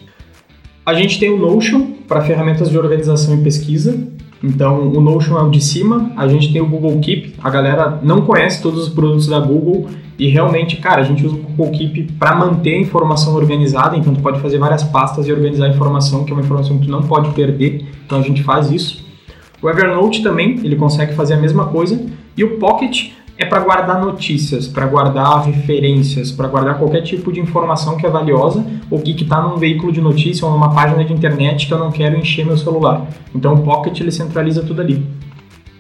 [0.86, 3.98] A gente tem o Notion para ferramentas de organização e pesquisa.
[4.44, 6.12] Então, o Notion é o de cima.
[6.16, 7.36] A gente tem o Google Keep.
[7.42, 9.88] A galera não conhece todos os produtos da Google
[10.20, 13.98] e realmente, cara, a gente usa o Google Keep para manter a informação organizada.
[13.98, 16.86] Então, tu pode fazer várias pastas e organizar a informação, que é uma informação que
[16.86, 17.86] tu não pode perder.
[18.06, 19.04] Então, a gente faz isso.
[19.62, 22.00] O Evernote também, ele consegue fazer a mesma coisa.
[22.38, 27.40] E o Pocket é para guardar notícias, para guardar referências, para guardar qualquer tipo de
[27.40, 31.12] informação que é valiosa ou que está num veículo de notícia ou numa página de
[31.12, 33.06] internet que eu não quero encher meu celular.
[33.34, 35.06] Então o Pocket ele centraliza tudo ali.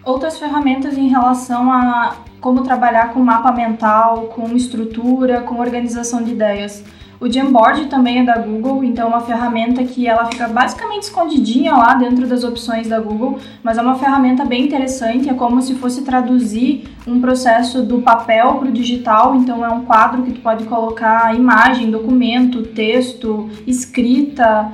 [0.03, 6.31] Outras ferramentas em relação a como trabalhar com mapa mental, com estrutura, com organização de
[6.31, 6.83] ideias.
[7.19, 11.73] O Jamboard também é da Google, então é uma ferramenta que ela fica basicamente escondidinha
[11.73, 15.75] lá dentro das opções da Google, mas é uma ferramenta bem interessante, é como se
[15.75, 20.41] fosse traduzir um processo do papel para o digital, então é um quadro que tu
[20.41, 24.71] pode colocar imagem, documento, texto, escrita,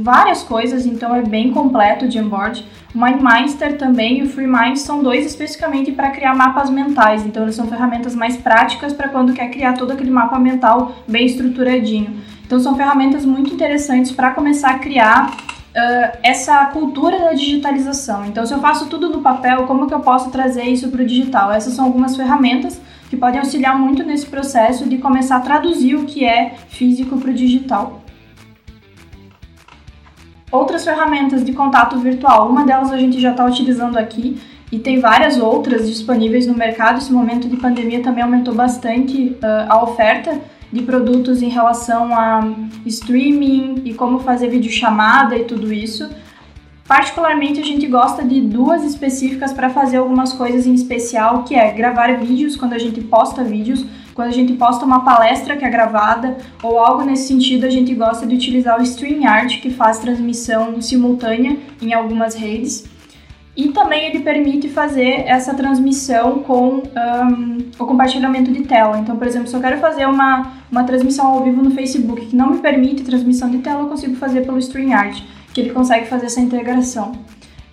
[0.00, 2.64] várias coisas, então é bem completo o Jamboard.
[2.94, 7.26] O MindMeister também e o FreeMind são dois especificamente para criar mapas mentais.
[7.26, 11.26] Então, eles são ferramentas mais práticas para quando quer criar todo aquele mapa mental bem
[11.26, 12.20] estruturadinho.
[12.46, 18.24] Então, são ferramentas muito interessantes para começar a criar uh, essa cultura da digitalização.
[18.24, 21.06] Então, se eu faço tudo no papel, como que eu posso trazer isso para o
[21.06, 21.52] digital?
[21.52, 22.80] Essas são algumas ferramentas
[23.10, 27.30] que podem auxiliar muito nesse processo de começar a traduzir o que é físico para
[27.30, 28.05] o digital.
[30.56, 34.40] Outras ferramentas de contato virtual, uma delas a gente já está utilizando aqui
[34.72, 36.96] e tem várias outras disponíveis no mercado.
[36.96, 40.40] Esse momento de pandemia também aumentou bastante uh, a oferta
[40.72, 42.40] de produtos em relação a
[42.86, 46.08] streaming e como fazer videochamada e tudo isso.
[46.88, 51.70] Particularmente a gente gosta de duas específicas para fazer algumas coisas em especial, que é
[51.70, 53.84] gravar vídeos quando a gente posta vídeos
[54.16, 57.94] quando a gente posta uma palestra que é gravada ou algo nesse sentido, a gente
[57.94, 62.88] gosta de utilizar o StreamYard, que faz transmissão simultânea em algumas redes.
[63.54, 68.98] E também ele permite fazer essa transmissão com um, o compartilhamento de tela.
[68.98, 72.36] Então, por exemplo, se eu quero fazer uma, uma transmissão ao vivo no Facebook que
[72.36, 76.26] não me permite transmissão de tela, eu consigo fazer pelo StreamYard, que ele consegue fazer
[76.26, 77.12] essa integração.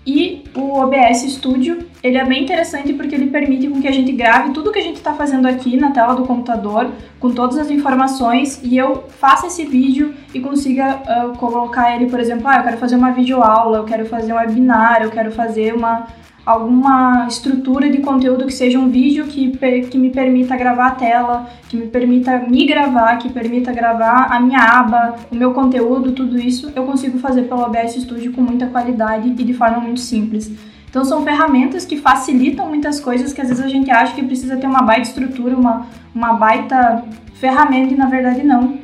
[0.05, 4.11] E o OBS Studio, ele é bem interessante porque ele permite com que a gente
[4.11, 7.71] grave tudo que a gente está fazendo aqui na tela do computador, com todas as
[7.71, 12.63] informações, e eu faça esse vídeo e consiga uh, colocar ele, por exemplo, ah, eu
[12.63, 16.07] quero fazer uma videoaula, eu quero fazer um webinar, eu quero fazer uma,
[16.45, 19.51] alguma estrutura de conteúdo que seja um vídeo que,
[19.89, 24.39] que me permita gravar a tela, que me permita me gravar, que permita gravar a
[24.39, 28.67] minha aba, o meu conteúdo, tudo isso eu consigo fazer pelo OBS Studio com muita
[28.67, 30.51] qualidade e de forma muito simples.
[30.89, 34.57] Então são ferramentas que facilitam muitas coisas que às vezes a gente acha que precisa
[34.57, 37.03] ter uma baita estrutura, uma, uma baita
[37.35, 38.77] ferramenta e na verdade não.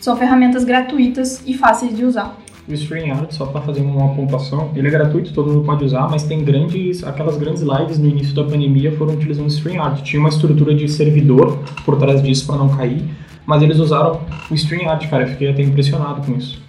[0.00, 2.36] São ferramentas gratuitas e fáceis de usar.
[2.68, 6.24] O StreamYard, só para fazer uma pontuação, ele é gratuito, todo mundo pode usar, mas
[6.24, 10.02] tem grandes, aquelas grandes lives no início da pandemia foram utilizando o StreamYard.
[10.02, 13.04] Tinha uma estrutura de servidor por trás disso para não cair,
[13.46, 16.60] mas eles usaram o StreamYard, cara, eu fiquei até impressionado com isso.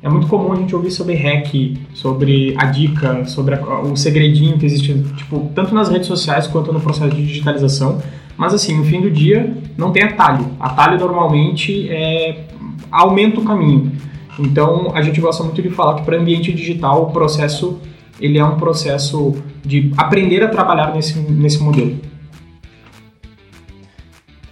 [0.00, 4.56] É muito comum a gente ouvir sobre hack, sobre a dica, sobre a, o segredinho
[4.56, 8.00] que existe, tipo, tanto nas redes sociais quanto no processo de digitalização.
[8.36, 10.46] Mas assim, no fim do dia, não tem atalho.
[10.60, 12.44] Atalho normalmente é,
[12.92, 13.90] aumenta o caminho.
[14.38, 17.80] Então, a gente gosta muito de falar que para ambiente digital o processo
[18.20, 19.34] ele é um processo
[19.64, 21.98] de aprender a trabalhar nesse, nesse modelo.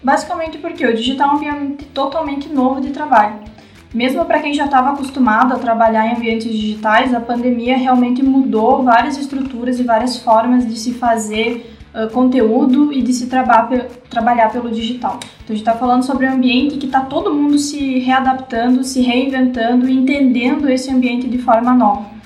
[0.03, 3.41] Basicamente porque o digital é um ambiente totalmente novo de trabalho.
[3.93, 8.84] Mesmo para quem já estava acostumado a trabalhar em ambientes digitais, a pandemia realmente mudou
[8.84, 13.68] várias estruturas e várias formas de se fazer uh, conteúdo e de se traba
[14.11, 15.18] trabalhar pelo digital.
[15.18, 19.01] Então a gente está falando sobre um ambiente que está todo mundo se readaptando, se
[19.01, 22.16] reinventando e entendendo esse ambiente de forma nova.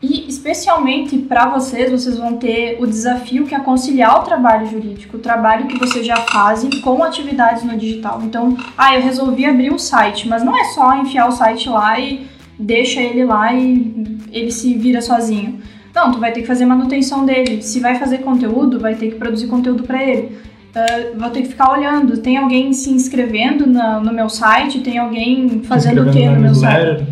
[0.00, 5.16] E especialmente para vocês, vocês vão ter o desafio que é conciliar o trabalho jurídico,
[5.16, 8.22] o trabalho que vocês já fazem com atividades no digital.
[8.22, 11.98] Então, ah, eu resolvi abrir um site, mas não é só enfiar o site lá
[11.98, 15.60] e deixa ele lá e ele se vira sozinho.
[15.98, 17.60] Não, tu vai ter que fazer manutenção dele.
[17.60, 20.38] Se vai fazer conteúdo, vai ter que produzir conteúdo para ele.
[20.70, 22.18] Uh, vou ter que ficar olhando.
[22.18, 24.78] Tem alguém se inscrevendo na, no meu site?
[24.78, 27.04] Tem alguém fazendo o que no meu site?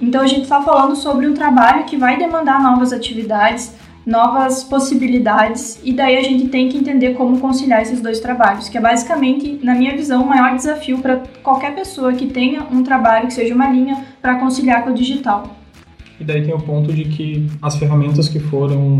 [0.00, 3.74] Então a gente está falando sobre um trabalho que vai demandar novas atividades,
[4.06, 8.78] novas possibilidades, e daí a gente tem que entender como conciliar esses dois trabalhos, que
[8.78, 13.26] é basicamente, na minha visão, o maior desafio para qualquer pessoa que tenha um trabalho
[13.26, 15.59] que seja uma linha para conciliar com o digital.
[16.20, 18.98] E daí tem o ponto de que as ferramentas que foram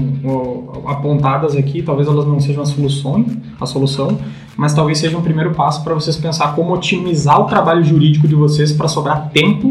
[0.87, 3.27] apontadas aqui, talvez elas não sejam a solução,
[3.61, 4.18] a solução,
[4.57, 8.35] mas talvez seja um primeiro passo para vocês pensar como otimizar o trabalho jurídico de
[8.35, 9.68] vocês para sobrar tempo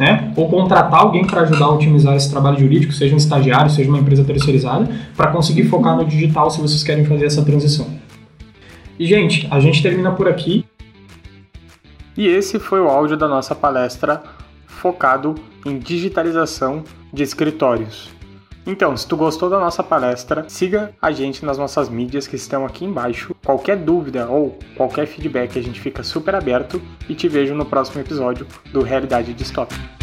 [0.00, 0.32] né?
[0.34, 3.98] Ou contratar alguém para ajudar a otimizar esse trabalho jurídico, seja um estagiário, seja uma
[3.98, 7.86] empresa terceirizada, para conseguir focar no digital se vocês querem fazer essa transição.
[8.98, 10.64] E, gente, a gente termina por aqui.
[12.16, 14.22] E esse foi o áudio da nossa palestra
[14.80, 18.10] focado em digitalização de escritórios.
[18.66, 22.64] Então, se tu gostou da nossa palestra, siga a gente nas nossas mídias que estão
[22.64, 23.34] aqui embaixo.
[23.44, 28.00] Qualquer dúvida ou qualquer feedback, a gente fica super aberto e te vejo no próximo
[28.00, 29.99] episódio do Realidade Distópica.